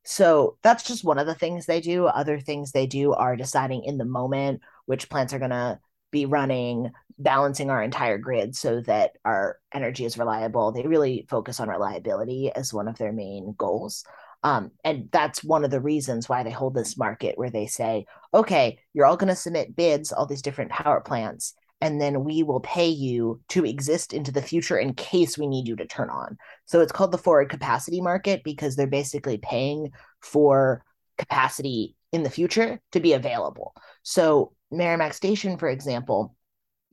So 0.04 0.58
that's 0.62 0.84
just 0.84 1.04
one 1.04 1.18
of 1.18 1.26
the 1.26 1.34
things 1.34 1.66
they 1.66 1.80
do. 1.80 2.06
Other 2.06 2.38
things 2.38 2.70
they 2.70 2.86
do 2.86 3.12
are 3.12 3.36
deciding 3.36 3.82
in 3.84 3.98
the 3.98 4.04
moment 4.04 4.60
which 4.86 5.08
plants 5.08 5.32
are 5.32 5.38
going 5.40 5.50
to 5.50 5.80
be 6.12 6.26
running, 6.26 6.92
balancing 7.18 7.70
our 7.70 7.82
entire 7.82 8.18
grid 8.18 8.54
so 8.54 8.80
that 8.82 9.12
our 9.24 9.58
energy 9.74 10.04
is 10.04 10.16
reliable. 10.18 10.70
They 10.70 10.86
really 10.86 11.26
focus 11.28 11.58
on 11.58 11.68
reliability 11.68 12.52
as 12.54 12.72
one 12.72 12.86
of 12.86 12.98
their 12.98 13.12
main 13.12 13.54
goals. 13.58 14.04
Um, 14.44 14.72
and 14.84 15.08
that's 15.12 15.42
one 15.42 15.64
of 15.64 15.70
the 15.70 15.80
reasons 15.80 16.28
why 16.28 16.42
they 16.42 16.50
hold 16.50 16.74
this 16.74 16.96
market 16.96 17.38
where 17.38 17.50
they 17.50 17.66
say, 17.66 18.06
okay, 18.34 18.78
you're 18.92 19.06
all 19.06 19.16
going 19.16 19.28
to 19.28 19.36
submit 19.36 19.76
bids, 19.76 20.12
all 20.12 20.26
these 20.26 20.42
different 20.42 20.70
power 20.70 21.00
plants, 21.00 21.54
and 21.80 22.00
then 22.00 22.24
we 22.24 22.42
will 22.42 22.60
pay 22.60 22.88
you 22.88 23.40
to 23.48 23.64
exist 23.64 24.12
into 24.12 24.30
the 24.30 24.42
future 24.42 24.78
in 24.78 24.94
case 24.94 25.36
we 25.38 25.46
need 25.46 25.66
you 25.66 25.76
to 25.76 25.86
turn 25.86 26.10
on. 26.10 26.38
So 26.64 26.80
it's 26.80 26.92
called 26.92 27.12
the 27.12 27.18
forward 27.18 27.50
capacity 27.50 28.00
market 28.00 28.42
because 28.44 28.76
they're 28.76 28.86
basically 28.86 29.38
paying 29.38 29.90
for 30.20 30.84
capacity 31.18 31.96
in 32.12 32.22
the 32.22 32.30
future 32.30 32.80
to 32.92 33.00
be 33.00 33.14
available. 33.14 33.74
So 34.02 34.52
Merrimack 34.70 35.14
Station, 35.14 35.58
for 35.58 35.68
example, 35.68 36.36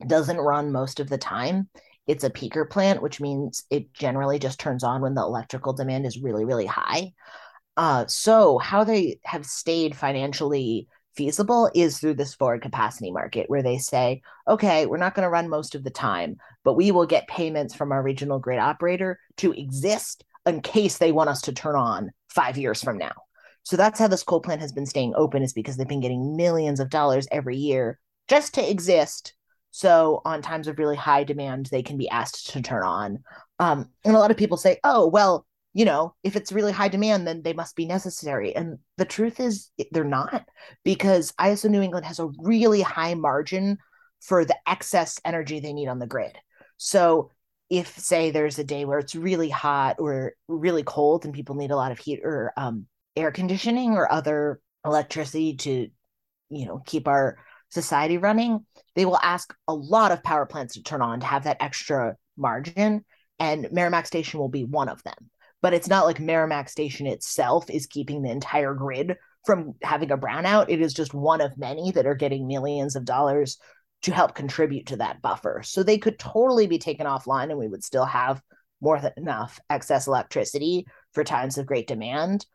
doesn't 0.06 0.38
run 0.38 0.72
most 0.72 1.00
of 1.00 1.08
the 1.08 1.18
time. 1.18 1.68
It's 2.06 2.24
a 2.24 2.30
peaker 2.30 2.68
plant, 2.68 3.02
which 3.02 3.20
means 3.20 3.64
it 3.70 3.92
generally 3.92 4.38
just 4.38 4.58
turns 4.58 4.82
on 4.82 5.02
when 5.02 5.14
the 5.14 5.22
electrical 5.22 5.72
demand 5.72 6.06
is 6.06 6.20
really, 6.20 6.44
really 6.44 6.66
high. 6.66 7.12
Uh, 7.76 8.06
so, 8.08 8.58
how 8.58 8.82
they 8.82 9.20
have 9.24 9.46
stayed 9.46 9.96
financially 9.96 10.88
feasible 11.14 11.70
is 11.74 11.98
through 11.98 12.14
this 12.14 12.34
forward 12.34 12.62
capacity 12.62 13.10
market 13.10 13.48
where 13.48 13.62
they 13.62 13.78
say, 13.78 14.22
okay, 14.48 14.86
we're 14.86 14.96
not 14.96 15.14
going 15.14 15.24
to 15.24 15.30
run 15.30 15.48
most 15.48 15.74
of 15.74 15.84
the 15.84 15.90
time, 15.90 16.36
but 16.64 16.74
we 16.74 16.90
will 16.90 17.06
get 17.06 17.28
payments 17.28 17.74
from 17.74 17.92
our 17.92 18.02
regional 18.02 18.38
grid 18.38 18.58
operator 18.58 19.18
to 19.36 19.52
exist 19.52 20.24
in 20.46 20.60
case 20.62 20.98
they 20.98 21.12
want 21.12 21.30
us 21.30 21.42
to 21.42 21.52
turn 21.52 21.76
on 21.76 22.10
five 22.28 22.56
years 22.56 22.82
from 22.82 22.98
now. 22.98 23.12
So 23.62 23.76
that's 23.76 23.98
how 23.98 24.08
this 24.08 24.22
coal 24.22 24.40
plant 24.40 24.60
has 24.60 24.72
been 24.72 24.86
staying 24.86 25.14
open, 25.16 25.42
is 25.42 25.52
because 25.52 25.76
they've 25.76 25.86
been 25.86 26.00
getting 26.00 26.36
millions 26.36 26.80
of 26.80 26.90
dollars 26.90 27.28
every 27.30 27.56
year 27.56 27.98
just 28.28 28.54
to 28.54 28.70
exist 28.70 29.34
so 29.72 30.20
on 30.24 30.42
times 30.42 30.68
of 30.68 30.78
really 30.78 30.96
high 30.96 31.24
demand, 31.24 31.66
they 31.66 31.82
can 31.82 31.96
be 31.96 32.08
asked 32.08 32.50
to 32.50 32.62
turn 32.62 32.82
on. 32.82 33.18
Um, 33.58 33.88
and 34.04 34.16
a 34.16 34.18
lot 34.18 34.30
of 34.30 34.36
people 34.36 34.56
say, 34.56 34.78
oh, 34.82 35.06
well, 35.06 35.46
you 35.72 35.84
know, 35.84 36.14
if 36.24 36.34
it's 36.34 36.50
really 36.50 36.72
high 36.72 36.88
demand, 36.88 37.26
then 37.26 37.42
they 37.42 37.52
must 37.52 37.76
be 37.76 37.86
necessary. 37.86 38.54
And 38.54 38.78
the 38.96 39.04
truth 39.04 39.38
is, 39.38 39.70
they're 39.92 40.04
not, 40.04 40.44
because 40.84 41.32
ISO 41.40 41.70
New 41.70 41.82
England 41.82 42.06
has 42.06 42.18
a 42.18 42.30
really 42.38 42.80
high 42.80 43.14
margin 43.14 43.78
for 44.20 44.44
the 44.44 44.56
excess 44.66 45.20
energy 45.24 45.60
they 45.60 45.72
need 45.72 45.88
on 45.88 46.00
the 46.00 46.06
grid. 46.06 46.36
So 46.76 47.30
if, 47.68 47.96
say, 47.96 48.30
there's 48.32 48.58
a 48.58 48.64
day 48.64 48.84
where 48.84 48.98
it's 48.98 49.14
really 49.14 49.48
hot 49.48 49.96
or 50.00 50.32
really 50.48 50.82
cold 50.82 51.24
and 51.24 51.32
people 51.32 51.54
need 51.54 51.70
a 51.70 51.76
lot 51.76 51.92
of 51.92 51.98
heat 51.98 52.20
or 52.24 52.52
um, 52.56 52.86
air 53.20 53.30
conditioning 53.30 53.92
or 53.92 54.10
other 54.10 54.60
electricity 54.84 55.56
to, 55.56 55.88
you 56.48 56.66
know, 56.66 56.82
keep 56.86 57.06
our 57.06 57.38
society 57.70 58.18
running, 58.18 58.64
they 58.96 59.04
will 59.04 59.18
ask 59.18 59.54
a 59.68 59.74
lot 59.74 60.12
of 60.12 60.22
power 60.22 60.46
plants 60.46 60.74
to 60.74 60.82
turn 60.82 61.02
on 61.02 61.20
to 61.20 61.26
have 61.26 61.44
that 61.44 61.58
extra 61.60 62.16
margin. 62.36 63.04
And 63.38 63.68
Merrimack 63.72 64.06
Station 64.06 64.40
will 64.40 64.48
be 64.48 64.64
one 64.64 64.88
of 64.88 65.02
them. 65.02 65.30
But 65.62 65.74
it's 65.74 65.88
not 65.88 66.06
like 66.06 66.20
Merrimack 66.20 66.68
Station 66.68 67.06
itself 67.06 67.68
is 67.70 67.86
keeping 67.86 68.22
the 68.22 68.30
entire 68.30 68.74
grid 68.74 69.16
from 69.44 69.74
having 69.82 70.10
a 70.10 70.18
brownout. 70.18 70.66
It 70.68 70.80
is 70.80 70.94
just 70.94 71.14
one 71.14 71.40
of 71.40 71.58
many 71.58 71.92
that 71.92 72.06
are 72.06 72.14
getting 72.14 72.46
millions 72.46 72.96
of 72.96 73.04
dollars 73.04 73.58
to 74.02 74.12
help 74.12 74.34
contribute 74.34 74.86
to 74.86 74.96
that 74.96 75.20
buffer. 75.20 75.62
So 75.64 75.82
they 75.82 75.98
could 75.98 76.18
totally 76.18 76.66
be 76.66 76.78
taken 76.78 77.06
offline 77.06 77.50
and 77.50 77.58
we 77.58 77.68
would 77.68 77.84
still 77.84 78.06
have 78.06 78.40
more 78.80 78.98
than 78.98 79.12
enough 79.16 79.60
excess 79.68 80.06
electricity 80.06 80.86
for 81.12 81.22
times 81.22 81.58
of 81.58 81.66
great 81.66 81.86
demand. 81.86 82.46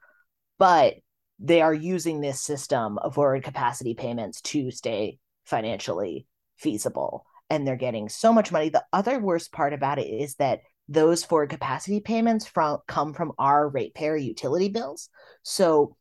But 0.58 0.96
they 1.39 1.62
are 1.62 1.74
using 1.74 2.22
this 2.22 2.41
system 2.41 2.98
of 2.98 3.15
forward 3.15 3.44
capacity 3.44 3.94
payments 3.94 4.41
to 4.41 4.72
stay 4.72 5.20
financially 5.46 6.28
feasible 6.58 7.26
and 7.50 7.68
they're 7.68 7.76
getting 7.76 8.10
so 8.10 8.34
much 8.34 8.52
money. 8.52 8.70
The 8.70 8.86
other 8.91 9.20
worst 9.20 9.52
part 9.52 9.74
about 9.74 10.00
it 10.00 10.08
is 10.08 10.36
that 10.36 10.62
those 10.88 11.24
forward 11.24 11.50
capacity 11.50 12.00
payments 12.00 12.46
from 12.46 12.80
come 12.88 13.13
from 13.13 13.34
our 13.38 13.68
ratepayer 13.70 14.15
utility 14.15 14.70
bills. 14.70 15.10
So 15.44 15.96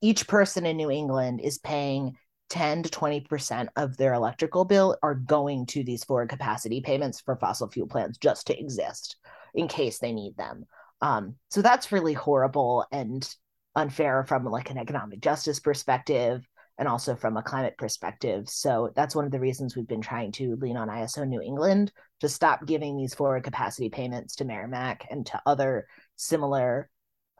each 0.00 0.28
person 0.28 0.66
in 0.66 0.76
new 0.76 0.90
england 0.90 1.40
is 1.40 1.58
paying 1.58 2.16
10 2.50 2.84
to 2.84 2.88
20% 2.90 3.68
of 3.76 3.96
their 3.96 4.14
electrical 4.14 4.64
bill 4.64 4.96
are 5.02 5.14
going 5.14 5.66
to 5.66 5.82
these 5.82 6.04
forward 6.04 6.28
capacity 6.28 6.80
payments 6.80 7.20
for 7.20 7.36
fossil 7.36 7.68
fuel 7.68 7.88
plants 7.88 8.18
just 8.18 8.46
to 8.46 8.58
exist 8.58 9.16
in 9.54 9.66
case 9.66 9.98
they 9.98 10.12
need 10.12 10.36
them. 10.36 10.64
Um, 11.00 11.36
so 11.50 11.60
that's 11.60 11.92
really 11.92 12.12
horrible 12.12 12.86
and 12.92 13.28
unfair 13.76 14.24
from 14.24 14.44
like 14.44 14.70
an 14.70 14.78
economic 14.78 15.20
justice 15.20 15.60
perspective 15.60 16.44
and 16.78 16.88
also 16.88 17.14
from 17.14 17.36
a 17.36 17.42
climate 17.42 17.76
perspective. 17.78 18.48
So 18.48 18.90
that's 18.94 19.14
one 19.14 19.24
of 19.24 19.30
the 19.30 19.40
reasons 19.40 19.76
we've 19.76 19.86
been 19.86 20.02
trying 20.02 20.32
to 20.32 20.56
lean 20.56 20.76
on 20.76 20.88
ISO 20.88 21.26
New 21.26 21.40
England 21.40 21.92
to 22.20 22.28
stop 22.28 22.66
giving 22.66 22.96
these 22.96 23.14
forward 23.14 23.44
capacity 23.44 23.88
payments 23.88 24.36
to 24.36 24.44
Merrimack 24.44 25.06
and 25.10 25.24
to 25.26 25.40
other 25.46 25.86
similar 26.16 26.90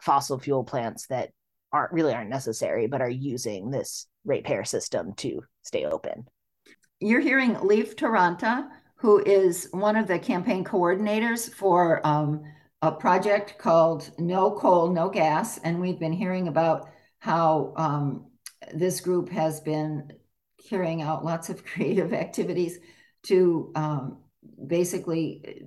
fossil 0.01 0.39
fuel 0.39 0.65
plants 0.65 1.07
that 1.09 1.31
aren't 1.73 1.93
really 1.93 2.15
aren't 2.15 2.31
necessary 2.31 2.87
but 2.87 3.01
are 3.01 3.11
using 3.11 3.71
this 3.71 4.07
ratepayer 4.25 4.65
system 4.65 5.13
to 5.17 5.43
stay 5.63 5.85
open. 5.85 6.27
You're 7.01 7.21
hearing 7.21 7.59
Leif 7.61 7.97
Taranta, 7.97 8.69
who 8.97 9.23
is 9.23 9.69
one 9.73 9.97
of 9.97 10.07
the 10.07 10.19
campaign 10.19 10.65
coordinators 10.65 11.53
for 11.53 12.07
um, 12.07 12.43
a 12.87 12.93
project 12.93 13.59
called 13.59 14.11
No 14.17 14.53
Coal, 14.53 14.93
No 14.93 15.09
Gas. 15.09 15.59
And 15.59 15.81
we've 15.81 15.99
been 15.99 16.13
hearing 16.13 16.47
about 16.47 16.89
how 17.19 17.75
um, 17.77 18.31
this 18.73 19.01
group 19.01 19.29
has 19.31 19.61
been 19.61 20.13
carrying 20.71 21.03
out 21.03 21.25
lots 21.25 21.49
of 21.51 21.65
creative 21.73 22.13
activities 22.13 22.79
to 23.25 23.73
um, 23.75 24.19
basically 24.67 25.67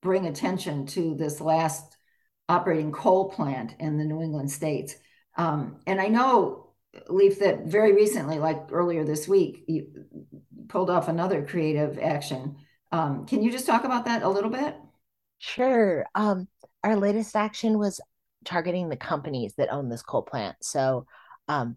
bring 0.00 0.26
attention 0.26 0.86
to 0.86 1.14
this 1.14 1.40
last 1.40 1.96
operating 2.48 2.92
coal 2.92 3.30
plant 3.30 3.74
in 3.78 3.98
the 3.98 4.04
New 4.04 4.22
England 4.22 4.50
states. 4.50 4.96
Um, 5.36 5.80
and 5.86 6.00
I 6.00 6.08
know, 6.08 6.70
Leif, 7.10 7.40
that 7.40 7.66
very 7.66 7.92
recently, 7.92 8.38
like 8.38 8.68
earlier 8.70 9.04
this 9.04 9.28
week, 9.28 9.64
you 9.68 9.88
pulled 10.68 10.88
off 10.88 11.08
another 11.08 11.44
creative 11.44 11.98
action. 11.98 12.56
Um, 12.90 13.26
can 13.26 13.42
you 13.42 13.52
just 13.52 13.66
talk 13.66 13.84
about 13.84 14.06
that 14.06 14.22
a 14.22 14.28
little 14.28 14.50
bit? 14.50 14.74
Sure. 15.38 16.06
Um, 16.14 16.48
our 16.82 16.96
latest 16.96 17.36
action 17.36 17.78
was 17.78 18.00
targeting 18.44 18.88
the 18.88 18.96
companies 18.96 19.54
that 19.56 19.72
own 19.72 19.88
this 19.88 20.02
coal 20.02 20.22
plant. 20.22 20.56
So 20.62 21.06
um, 21.48 21.76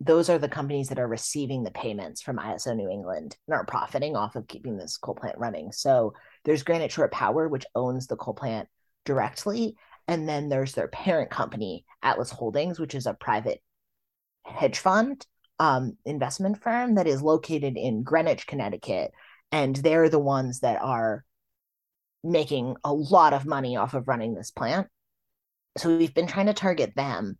those 0.00 0.30
are 0.30 0.38
the 0.38 0.48
companies 0.48 0.88
that 0.88 0.98
are 0.98 1.06
receiving 1.06 1.62
the 1.62 1.70
payments 1.70 2.22
from 2.22 2.38
ISO 2.38 2.74
New 2.74 2.88
England 2.88 3.36
and 3.46 3.54
are 3.54 3.66
profiting 3.66 4.16
off 4.16 4.34
of 4.36 4.48
keeping 4.48 4.76
this 4.76 4.96
coal 4.96 5.14
plant 5.14 5.38
running. 5.38 5.72
So 5.72 6.14
there's 6.44 6.62
Granite 6.62 6.92
Shore 6.92 7.08
Power, 7.08 7.48
which 7.48 7.66
owns 7.74 8.06
the 8.06 8.16
coal 8.16 8.34
plant 8.34 8.68
directly. 9.04 9.76
And 10.08 10.28
then 10.28 10.48
there's 10.48 10.72
their 10.72 10.88
parent 10.88 11.30
company, 11.30 11.84
Atlas 12.02 12.30
Holdings, 12.30 12.80
which 12.80 12.94
is 12.94 13.06
a 13.06 13.14
private 13.14 13.62
hedge 14.44 14.78
fund 14.78 15.24
um, 15.58 15.98
investment 16.06 16.62
firm 16.62 16.94
that 16.94 17.06
is 17.06 17.22
located 17.22 17.76
in 17.76 18.02
Greenwich, 18.02 18.46
Connecticut. 18.46 19.12
And 19.52 19.76
they're 19.76 20.08
the 20.08 20.18
ones 20.18 20.60
that 20.60 20.80
are 20.80 21.24
making 22.22 22.76
a 22.84 22.92
lot 22.92 23.32
of 23.32 23.46
money 23.46 23.76
off 23.76 23.94
of 23.94 24.08
running 24.08 24.34
this 24.34 24.50
plant. 24.50 24.86
So 25.78 25.96
we've 25.96 26.14
been 26.14 26.26
trying 26.26 26.46
to 26.46 26.54
target 26.54 26.94
them. 26.96 27.38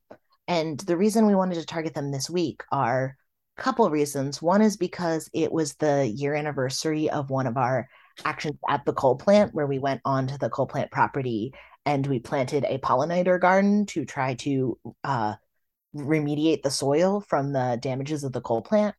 And 0.49 0.79
the 0.81 0.97
reason 0.97 1.27
we 1.27 1.35
wanted 1.35 1.57
to 1.57 1.67
target 1.67 1.95
them 1.95 2.11
this 2.11 2.31
week 2.31 2.63
are 2.73 3.17
a 3.59 3.63
couple 3.63 3.89
reasons. 3.91 4.41
One 4.41 4.63
is 4.63 4.77
because 4.77 5.29
it 5.33 5.53
was 5.53 5.75
the 5.75 6.07
year 6.07 6.35
anniversary 6.35 7.11
of 7.11 7.31
one 7.31 7.47
of 7.47 7.57
our 7.57 7.89
actions 8.25 8.59
at 8.69 8.85
the 8.85 8.93
coal 8.93 9.17
plant 9.17 9.55
where 9.55 9.67
we 9.67 9.79
went 9.79 10.01
onto 10.05 10.39
the 10.39 10.51
coal 10.51 10.67
plant 10.67 10.91
property 10.91 11.53
and 11.87 12.07
we 12.07 12.19
planted 12.19 12.65
a 12.65 12.79
pollinator 12.79 13.41
garden 13.41 13.87
to 13.87 14.05
try 14.05 14.35
to 14.35 14.79
uh, 15.05 15.35
remediate 15.95 16.63
the 16.63 16.71
soil 16.71 17.21
from 17.21 17.53
the 17.53 17.79
damages 17.81 18.25
of 18.25 18.33
the 18.33 18.41
coal 18.41 18.63
plant. 18.63 18.95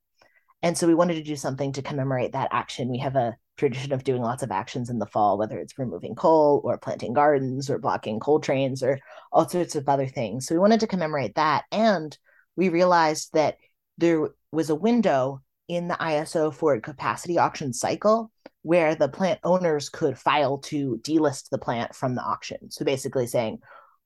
And 0.63 0.78
so 0.78 0.88
we 0.88 0.96
wanted 0.96 1.15
to 1.15 1.24
do 1.24 1.36
something 1.36 1.74
to 1.74 1.82
commemorate 1.82 2.34
that 2.34 2.50
action. 2.52 2.89
We 2.89 3.00
have 3.00 3.15
a 3.15 3.36
tradition 3.57 3.93
of 3.93 4.03
doing 4.03 4.21
lots 4.21 4.43
of 4.43 4.51
actions 4.51 4.89
in 4.89 4.99
the 4.99 5.05
fall, 5.05 5.37
whether 5.37 5.59
it's 5.59 5.77
removing 5.77 6.15
coal 6.15 6.61
or 6.63 6.77
planting 6.77 7.13
gardens 7.13 7.69
or 7.69 7.77
blocking 7.77 8.19
coal 8.19 8.39
trains 8.39 8.81
or 8.81 8.99
all 9.31 9.47
sorts 9.47 9.75
of 9.75 9.87
other 9.87 10.07
things. 10.07 10.47
So 10.47 10.55
we 10.55 10.59
wanted 10.59 10.79
to 10.79 10.87
commemorate 10.87 11.35
that. 11.35 11.65
And 11.71 12.17
we 12.55 12.69
realized 12.69 13.33
that 13.33 13.57
there 13.97 14.29
was 14.51 14.69
a 14.69 14.75
window 14.75 15.41
in 15.67 15.87
the 15.87 15.95
ISO 15.95 16.53
forward 16.53 16.83
capacity 16.83 17.37
auction 17.37 17.71
cycle 17.73 18.31
where 18.63 18.95
the 18.95 19.09
plant 19.09 19.39
owners 19.43 19.89
could 19.89 20.17
file 20.17 20.59
to 20.59 20.99
delist 21.03 21.49
the 21.49 21.57
plant 21.57 21.95
from 21.95 22.15
the 22.15 22.21
auction. 22.21 22.69
So 22.69 22.85
basically 22.85 23.27
saying, 23.27 23.59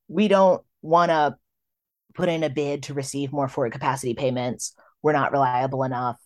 we 0.07 0.27
don't 0.27 0.61
want 0.81 1.09
to 1.09 1.35
put 2.13 2.29
in 2.29 2.43
a 2.43 2.49
bid 2.49 2.83
to 2.83 2.93
receive 2.93 3.33
more 3.33 3.47
forward 3.47 3.73
capacity 3.73 4.13
payments. 4.13 4.73
We're 5.01 5.13
not 5.13 5.31
reliable 5.31 5.83
enough. 5.83 6.19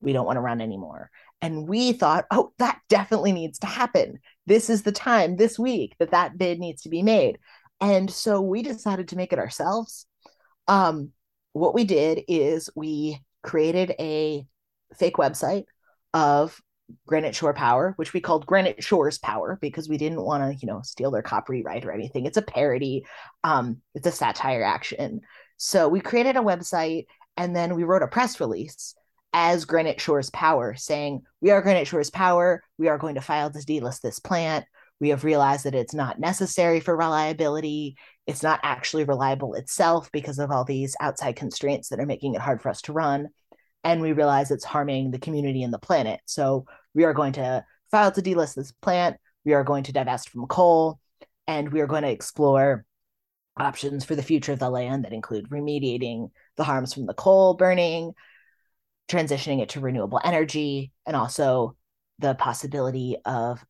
We 0.00 0.12
don't 0.12 0.26
want 0.26 0.36
to 0.36 0.42
run 0.42 0.60
anymore. 0.60 1.10
And 1.40 1.68
we 1.68 1.92
thought, 1.92 2.26
oh, 2.30 2.52
that 2.58 2.80
definitely 2.88 3.32
needs 3.32 3.58
to 3.60 3.66
happen. 3.66 4.18
This 4.46 4.68
is 4.68 4.82
the 4.82 4.92
time 4.92 5.36
this 5.36 5.58
week 5.58 5.94
that 5.98 6.10
that 6.10 6.36
bid 6.36 6.58
needs 6.58 6.82
to 6.82 6.88
be 6.88 7.02
made. 7.02 7.38
And 7.80 8.10
so 8.10 8.40
we 8.40 8.62
decided 8.62 9.08
to 9.08 9.16
make 9.16 9.32
it 9.32 9.38
ourselves. 9.38 10.06
Um, 10.66 11.12
what 11.52 11.74
we 11.74 11.84
did 11.84 12.22
is 12.28 12.70
we 12.74 13.20
created 13.42 13.94
a 13.98 14.46
fake 14.98 15.16
website 15.16 15.64
of 16.12 16.60
Granite 17.06 17.34
Shore 17.34 17.54
Power, 17.54 17.92
which 17.96 18.12
we 18.12 18.20
called 18.20 18.46
Granite 18.46 18.82
Shores 18.82 19.18
Power 19.18 19.58
because 19.60 19.88
we 19.88 19.98
didn't 19.98 20.22
want 20.22 20.42
to, 20.42 20.58
you 20.58 20.66
know, 20.66 20.80
steal 20.82 21.10
their 21.10 21.22
copyright 21.22 21.84
or 21.84 21.92
anything. 21.92 22.26
It's 22.26 22.36
a 22.36 22.42
parody. 22.42 23.04
Um, 23.44 23.82
it's 23.94 24.06
a 24.06 24.12
satire 24.12 24.62
action. 24.62 25.20
So 25.56 25.88
we 25.88 26.00
created 26.00 26.36
a 26.36 26.40
website 26.40 27.06
and 27.36 27.54
then 27.54 27.74
we 27.74 27.84
wrote 27.84 28.02
a 28.02 28.08
press 28.08 28.40
release 28.40 28.94
as 29.32 29.64
Granite 29.64 30.00
Shores 30.00 30.30
Power 30.30 30.74
saying, 30.74 31.22
We 31.40 31.50
are 31.50 31.62
Granite 31.62 31.86
Shores 31.86 32.10
Power. 32.10 32.62
We 32.78 32.88
are 32.88 32.98
going 32.98 33.16
to 33.16 33.20
file 33.20 33.50
to 33.50 33.58
delist 33.58 34.00
this 34.00 34.18
plant. 34.18 34.64
We 35.00 35.10
have 35.10 35.24
realized 35.24 35.64
that 35.64 35.74
it's 35.74 35.94
not 35.94 36.18
necessary 36.18 36.80
for 36.80 36.96
reliability. 36.96 37.96
It's 38.26 38.42
not 38.42 38.60
actually 38.62 39.04
reliable 39.04 39.54
itself 39.54 40.10
because 40.12 40.38
of 40.38 40.50
all 40.50 40.64
these 40.64 40.96
outside 41.00 41.36
constraints 41.36 41.88
that 41.88 42.00
are 42.00 42.06
making 42.06 42.34
it 42.34 42.40
hard 42.40 42.60
for 42.60 42.68
us 42.68 42.82
to 42.82 42.92
run. 42.92 43.28
And 43.84 44.00
we 44.00 44.12
realize 44.12 44.50
it's 44.50 44.64
harming 44.64 45.10
the 45.10 45.18
community 45.18 45.62
and 45.62 45.72
the 45.72 45.78
planet. 45.78 46.20
So 46.24 46.66
we 46.94 47.04
are 47.04 47.14
going 47.14 47.34
to 47.34 47.64
file 47.90 48.10
to 48.12 48.22
delist 48.22 48.54
this 48.54 48.72
plant. 48.72 49.16
We 49.44 49.54
are 49.54 49.64
going 49.64 49.84
to 49.84 49.92
divest 49.92 50.30
from 50.30 50.46
coal. 50.46 50.98
And 51.46 51.72
we 51.72 51.80
are 51.80 51.86
going 51.86 52.02
to 52.02 52.10
explore 52.10 52.84
options 53.56 54.04
for 54.04 54.14
the 54.14 54.22
future 54.22 54.52
of 54.52 54.58
the 54.58 54.70
land 54.70 55.04
that 55.04 55.12
include 55.12 55.48
remediating 55.48 56.30
the 56.56 56.64
harms 56.64 56.92
from 56.92 57.06
the 57.06 57.14
coal 57.14 57.54
burning, 57.54 58.12
transitioning 59.08 59.60
it 59.60 59.70
to 59.70 59.80
renewable 59.80 60.20
energy, 60.22 60.92
and 61.06 61.16
also 61.16 61.76
the 62.18 62.34
possibility 62.34 63.16
of 63.24 63.64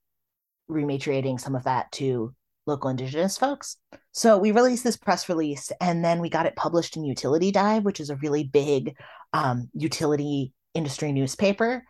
rematriating 0.70 1.40
some 1.40 1.54
of 1.54 1.64
that 1.64 1.90
to 1.92 2.34
local 2.66 2.90
indigenous 2.90 3.38
folks. 3.38 3.76
So 4.12 4.38
we 4.38 4.52
released 4.52 4.84
this 4.84 4.96
press 4.96 5.28
release 5.28 5.72
and 5.80 6.04
then 6.04 6.20
we 6.20 6.28
got 6.28 6.46
it 6.46 6.54
published 6.54 6.96
in 6.96 7.04
Utility 7.04 7.50
Dive, 7.50 7.84
which 7.84 7.98
is 7.98 8.10
a 8.10 8.16
really 8.16 8.44
big 8.44 8.94
um, 9.32 9.70
utility 9.74 10.52
industry 10.74 11.12
newspaper. 11.12 11.82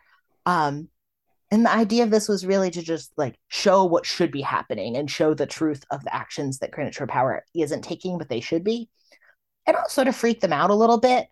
Um, 0.46 0.88
and 1.50 1.64
the 1.64 1.72
idea 1.72 2.04
of 2.04 2.11
this 2.11 2.28
was 2.28 2.46
really 2.46 2.70
to 2.70 2.82
just 2.82 3.12
like 3.16 3.37
show 3.48 3.84
what 3.84 4.06
should 4.06 4.30
be 4.30 4.42
happening 4.42 4.96
and 4.96 5.11
show 5.11 5.34
the 5.34 5.46
truth 5.46 5.82
of 5.90 6.04
the 6.04 6.14
actions 6.14 6.58
that 6.58 6.70
Shore 6.92 7.06
Power 7.06 7.44
isn't 7.54 7.82
taking, 7.82 8.18
but 8.18 8.28
they 8.28 8.40
should 8.40 8.64
be. 8.64 8.88
And 9.66 9.76
also 9.76 10.04
to 10.04 10.12
freak 10.12 10.40
them 10.40 10.52
out 10.52 10.70
a 10.70 10.74
little 10.74 10.98
bit 10.98 11.26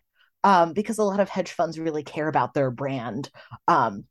um, 0.46 0.74
because 0.74 0.98
a 0.98 1.02
lot 1.02 1.18
of 1.18 1.28
hedge 1.28 1.50
funds 1.50 1.76
really 1.76 2.04
care 2.04 2.28
about 2.28 2.54
their 2.54 2.70
brand. 2.70 3.28
Um, 3.66 4.04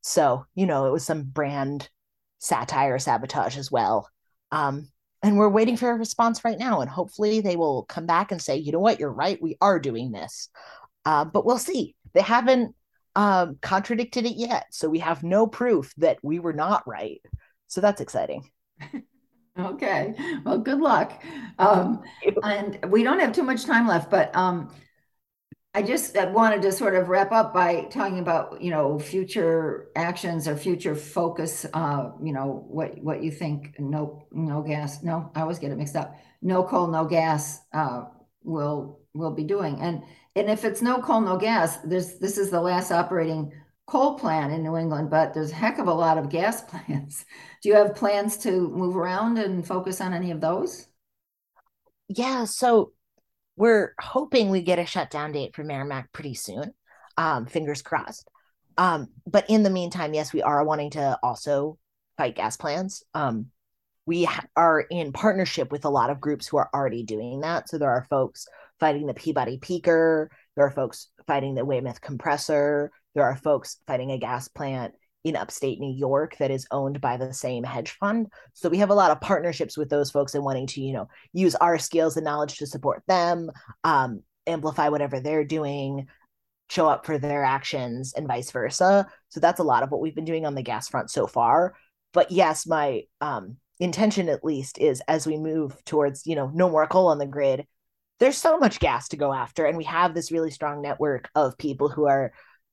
so, 0.00 0.46
you 0.54 0.64
know, 0.64 0.86
it 0.86 0.90
was 0.90 1.04
some 1.04 1.24
brand 1.24 1.90
satire 2.38 2.98
sabotage 2.98 3.58
as 3.58 3.70
well. 3.70 4.08
Um, 4.50 4.88
and 5.22 5.36
we're 5.36 5.50
waiting 5.50 5.76
for 5.76 5.90
a 5.90 5.94
response 5.94 6.46
right 6.46 6.58
now. 6.58 6.80
And 6.80 6.88
hopefully 6.88 7.42
they 7.42 7.56
will 7.56 7.84
come 7.84 8.06
back 8.06 8.32
and 8.32 8.40
say, 8.40 8.56
you 8.56 8.72
know 8.72 8.80
what, 8.80 9.00
you're 9.00 9.12
right. 9.12 9.40
We 9.40 9.58
are 9.60 9.78
doing 9.78 10.12
this. 10.12 10.48
Uh, 11.04 11.26
but 11.26 11.44
we'll 11.44 11.58
see. 11.58 11.94
They 12.14 12.22
haven't 12.22 12.74
um, 13.14 13.58
contradicted 13.60 14.24
it 14.24 14.36
yet. 14.36 14.68
So 14.70 14.88
we 14.88 15.00
have 15.00 15.22
no 15.22 15.46
proof 15.46 15.92
that 15.98 16.16
we 16.22 16.38
were 16.38 16.54
not 16.54 16.88
right. 16.88 17.20
So 17.68 17.82
that's 17.82 18.00
exciting. 18.00 18.50
okay. 19.58 20.14
Well, 20.42 20.58
good 20.58 20.80
luck. 20.80 21.22
Um, 21.58 22.02
and 22.42 22.78
we 22.88 23.02
don't 23.02 23.20
have 23.20 23.32
too 23.32 23.42
much 23.42 23.66
time 23.66 23.86
left, 23.86 24.10
but 24.10 24.34
um, 24.34 24.70
I 25.74 25.80
just 25.82 26.14
wanted 26.16 26.60
to 26.62 26.72
sort 26.72 26.94
of 26.94 27.08
wrap 27.08 27.32
up 27.32 27.54
by 27.54 27.84
talking 27.84 28.18
about, 28.18 28.60
you 28.60 28.70
know, 28.70 28.98
future 28.98 29.88
actions 29.96 30.46
or 30.46 30.54
future 30.54 30.94
focus, 30.94 31.64
uh, 31.72 32.10
you 32.22 32.34
know, 32.34 32.66
what, 32.68 32.98
what 32.98 33.22
you 33.22 33.30
think 33.30 33.76
no, 33.78 34.26
no 34.32 34.60
gas, 34.60 35.02
no, 35.02 35.30
I 35.34 35.40
always 35.40 35.58
get 35.58 35.72
it 35.72 35.78
mixed 35.78 35.96
up. 35.96 36.14
No 36.42 36.62
coal, 36.62 36.88
no 36.88 37.06
gas, 37.06 37.60
uh, 37.72 38.04
will, 38.42 39.00
will 39.14 39.30
be 39.30 39.44
doing. 39.44 39.80
And, 39.80 40.02
and 40.36 40.50
if 40.50 40.66
it's 40.66 40.82
no 40.82 41.00
coal, 41.00 41.22
no 41.22 41.38
gas, 41.38 41.78
there's, 41.78 42.18
this 42.18 42.36
is 42.36 42.50
the 42.50 42.60
last 42.60 42.92
operating 42.92 43.50
coal 43.86 44.18
plant 44.18 44.52
in 44.52 44.62
New 44.62 44.76
England, 44.76 45.08
but 45.08 45.32
there's 45.32 45.52
a 45.52 45.54
heck 45.54 45.78
of 45.78 45.86
a 45.86 45.94
lot 45.94 46.18
of 46.18 46.28
gas 46.28 46.60
plants. 46.70 47.24
Do 47.62 47.70
you 47.70 47.76
have 47.76 47.94
plans 47.94 48.36
to 48.38 48.68
move 48.68 48.94
around 48.94 49.38
and 49.38 49.66
focus 49.66 50.02
on 50.02 50.12
any 50.12 50.32
of 50.32 50.40
those? 50.42 50.86
Yeah. 52.08 52.44
So 52.44 52.92
we're 53.56 53.94
hoping 54.00 54.50
we 54.50 54.62
get 54.62 54.78
a 54.78 54.86
shutdown 54.86 55.32
date 55.32 55.54
for 55.54 55.64
Merrimack 55.64 56.12
pretty 56.12 56.34
soon. 56.34 56.72
Um, 57.16 57.46
fingers 57.46 57.82
crossed. 57.82 58.28
Um, 58.78 59.08
but 59.26 59.44
in 59.48 59.62
the 59.62 59.70
meantime, 59.70 60.14
yes, 60.14 60.32
we 60.32 60.42
are 60.42 60.64
wanting 60.64 60.90
to 60.90 61.18
also 61.22 61.78
fight 62.16 62.36
gas 62.36 62.56
plants. 62.56 63.04
Um, 63.14 63.46
we 64.06 64.24
ha- 64.24 64.46
are 64.56 64.80
in 64.80 65.12
partnership 65.12 65.70
with 65.70 65.84
a 65.84 65.90
lot 65.90 66.10
of 66.10 66.20
groups 66.20 66.48
who 66.48 66.56
are 66.56 66.70
already 66.74 67.02
doing 67.04 67.40
that. 67.40 67.68
So 67.68 67.78
there 67.78 67.90
are 67.90 68.06
folks 68.08 68.46
fighting 68.80 69.06
the 69.06 69.14
Peabody 69.14 69.58
Peaker, 69.58 70.28
there 70.56 70.66
are 70.66 70.70
folks 70.70 71.08
fighting 71.26 71.54
the 71.54 71.64
Weymouth 71.64 72.00
compressor, 72.00 72.90
there 73.14 73.24
are 73.24 73.36
folks 73.36 73.78
fighting 73.86 74.10
a 74.10 74.18
gas 74.18 74.48
plant 74.48 74.94
in 75.24 75.36
upstate 75.36 75.78
New 75.78 75.92
York 75.92 76.36
that 76.38 76.50
is 76.50 76.66
owned 76.70 77.00
by 77.00 77.16
the 77.16 77.32
same 77.32 77.62
hedge 77.62 77.92
fund. 77.92 78.26
So 78.54 78.68
we 78.68 78.78
have 78.78 78.90
a 78.90 78.94
lot 78.94 79.10
of 79.10 79.20
partnerships 79.20 79.76
with 79.76 79.88
those 79.88 80.10
folks 80.10 80.34
and 80.34 80.44
wanting 80.44 80.66
to, 80.68 80.80
you 80.80 80.92
know, 80.92 81.08
use 81.32 81.54
our 81.56 81.78
skills 81.78 82.16
and 82.16 82.24
knowledge 82.24 82.58
to 82.58 82.66
support 82.66 83.02
them, 83.06 83.50
um, 83.84 84.22
amplify 84.46 84.88
whatever 84.88 85.20
they're 85.20 85.44
doing, 85.44 86.08
show 86.70 86.88
up 86.88 87.06
for 87.06 87.18
their 87.18 87.44
actions, 87.44 88.14
and 88.14 88.26
vice 88.26 88.50
versa. 88.50 89.06
So 89.28 89.40
that's 89.40 89.60
a 89.60 89.64
lot 89.64 89.82
of 89.82 89.90
what 89.90 90.00
we've 90.00 90.14
been 90.14 90.24
doing 90.24 90.46
on 90.46 90.54
the 90.54 90.62
gas 90.62 90.88
front 90.88 91.10
so 91.10 91.26
far. 91.26 91.74
But 92.12 92.30
yes, 92.32 92.66
my 92.66 93.02
um, 93.20 93.56
intention 93.78 94.28
at 94.28 94.44
least 94.44 94.78
is 94.78 95.02
as 95.06 95.26
we 95.26 95.36
move 95.36 95.76
towards, 95.84 96.26
you 96.26 96.34
know, 96.34 96.50
no 96.52 96.68
more 96.68 96.86
coal 96.86 97.08
on 97.08 97.18
the 97.18 97.26
grid. 97.26 97.66
There's 98.18 98.38
so 98.38 98.56
much 98.56 98.78
gas 98.78 99.08
to 99.08 99.16
go 99.16 99.32
after, 99.32 99.66
and 99.66 99.76
we 99.76 99.84
have 99.84 100.14
this 100.14 100.30
really 100.30 100.50
strong 100.50 100.80
network 100.80 101.28
of 101.34 101.58
people 101.58 101.88
who 101.88 102.06
are 102.06 102.32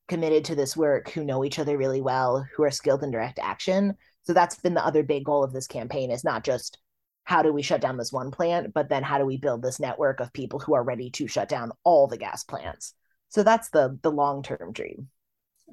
committed 0.09 0.43
to 0.45 0.55
this 0.55 0.75
work 0.75 1.09
who 1.11 1.23
know 1.23 1.45
each 1.45 1.59
other 1.59 1.77
really 1.77 2.01
well 2.01 2.45
who 2.55 2.63
are 2.63 2.71
skilled 2.71 3.03
in 3.03 3.11
direct 3.11 3.39
action. 3.39 3.95
So 4.23 4.33
that's 4.33 4.59
been 4.59 4.73
the 4.73 4.85
other 4.85 5.03
big 5.03 5.23
goal 5.23 5.43
of 5.43 5.53
this 5.53 5.67
campaign 5.67 6.11
is 6.11 6.25
not 6.25 6.43
just 6.43 6.79
how 7.23 7.43
do 7.43 7.53
we 7.53 7.61
shut 7.61 7.79
down 7.79 7.95
this 7.95 8.11
one 8.11 8.31
plant 8.31 8.73
but 8.73 8.89
then 8.89 9.03
how 9.03 9.19
do 9.19 9.25
we 9.25 9.37
build 9.37 9.61
this 9.61 9.79
network 9.79 10.19
of 10.19 10.33
people 10.33 10.59
who 10.59 10.73
are 10.73 10.83
ready 10.83 11.11
to 11.11 11.27
shut 11.27 11.47
down 11.47 11.71
all 11.83 12.07
the 12.07 12.17
gas 12.17 12.43
plants. 12.43 12.93
So 13.29 13.43
that's 13.43 13.69
the 13.69 13.97
the 14.01 14.11
long 14.11 14.43
term 14.43 14.73
dream. 14.73 15.07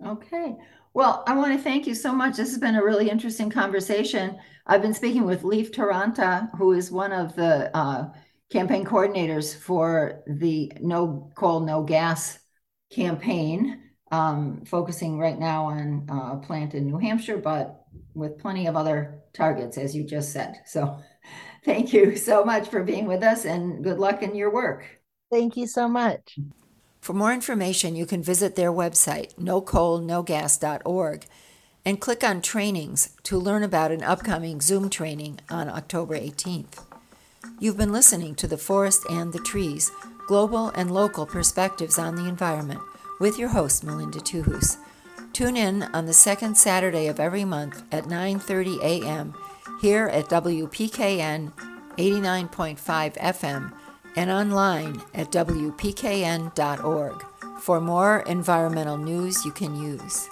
Okay. 0.07 0.55
Well 0.95 1.25
i 1.27 1.35
want 1.35 1.57
to 1.57 1.63
thank 1.63 1.87
you 1.87 1.95
so 1.95 2.13
much. 2.13 2.37
This 2.37 2.51
has 2.51 2.59
been 2.59 2.77
a 2.77 2.85
really 2.85 3.11
interesting 3.11 3.51
conversation. 3.51 4.39
I've 4.67 4.83
been 4.83 4.95
speaking 4.95 5.25
with 5.25 5.45
leif 5.45 5.73
Taranta 5.73 6.51
who 6.57 6.73
is 6.73 6.93
one 6.93 7.13
of 7.13 7.35
the 7.35 7.75
uh, 7.75 8.11
campaign 8.53 8.85
coordinators 8.85 9.57
for 9.57 10.23
the 10.27 10.73
no 10.81 11.33
coal 11.35 11.61
no 11.61 11.83
gas 11.83 12.39
campaign 12.93 13.83
um, 14.11 14.63
focusing 14.65 15.19
right 15.19 15.39
now 15.39 15.67
on 15.67 16.07
uh, 16.11 16.35
a 16.35 16.37
plant 16.37 16.75
in 16.75 16.87
New 16.87 16.99
Hampshire, 16.99 17.39
but 17.39 17.85
with 18.15 18.39
plenty 18.39 18.67
of 18.67 18.77
other 18.77 19.21
targets, 19.33 19.79
as 19.79 19.95
you 19.95 20.05
just 20.05 20.33
said. 20.33 20.61
So 20.65 20.99
thank 21.65 21.93
you 21.93 22.17
so 22.17 22.45
much 22.45 22.69
for 22.69 22.83
being 22.83 23.07
with 23.07 23.23
us 23.23 23.45
and 23.45 23.83
good 23.83 23.99
luck 23.99 24.23
in 24.23 24.35
your 24.35 24.53
work. 24.53 24.85
Thank 25.31 25.57
you 25.57 25.67
so 25.67 25.89
much. 25.89 26.39
For 27.01 27.13
more 27.13 27.33
information, 27.33 27.95
you 27.95 28.07
can 28.07 28.23
visit 28.23 28.57
their 28.57 28.73
website, 28.73 29.35
nocoalnogas.org, 29.37 31.27
and 31.85 32.01
click 32.01 32.25
on 32.25 32.43
trainings 32.43 33.11
to 33.25 33.39
learn 33.39 33.63
about 33.63 33.93
an 33.93 34.03
upcoming 34.03 34.61
Zoom 34.61 34.91
training 34.91 35.39
on 35.49 35.69
October 35.69 36.19
18th. 36.19 36.85
You've 37.61 37.77
been 37.77 37.93
listening 37.93 38.35
to 38.37 38.49
The 38.49 38.59
Forest 38.59 39.05
and 39.09 39.33
the 39.33 39.39
Trees 39.39 39.91
Global 40.27 40.71
and 40.71 40.91
Local 40.91 41.27
Perspectives 41.27 41.97
on 41.97 42.17
the 42.17 42.29
Environment 42.29 42.81
with 43.19 43.39
your 43.39 43.49
host 43.49 43.85
Melinda 43.85 44.19
Tuhus. 44.21 44.79
Tune 45.33 45.57
in 45.57 45.83
on 45.95 46.07
the 46.07 46.13
second 46.13 46.57
Saturday 46.57 47.09
of 47.09 47.21
every 47.21 47.45
month 47.45 47.83
at 47.93 48.05
9:30 48.05 48.81
a.m. 48.83 49.35
here 49.81 50.07
at 50.07 50.29
WPKN 50.29 51.53
89.5 51.99 53.17
FM 53.17 53.73
and 54.17 54.31
online 54.31 55.03
at 55.15 55.31
wpkn.org 55.31 57.25
for 57.61 57.81
more 57.81 58.21
environmental 58.21 58.97
news 58.97 59.45
you 59.45 59.53
can 59.53 59.75
use. 59.77 60.29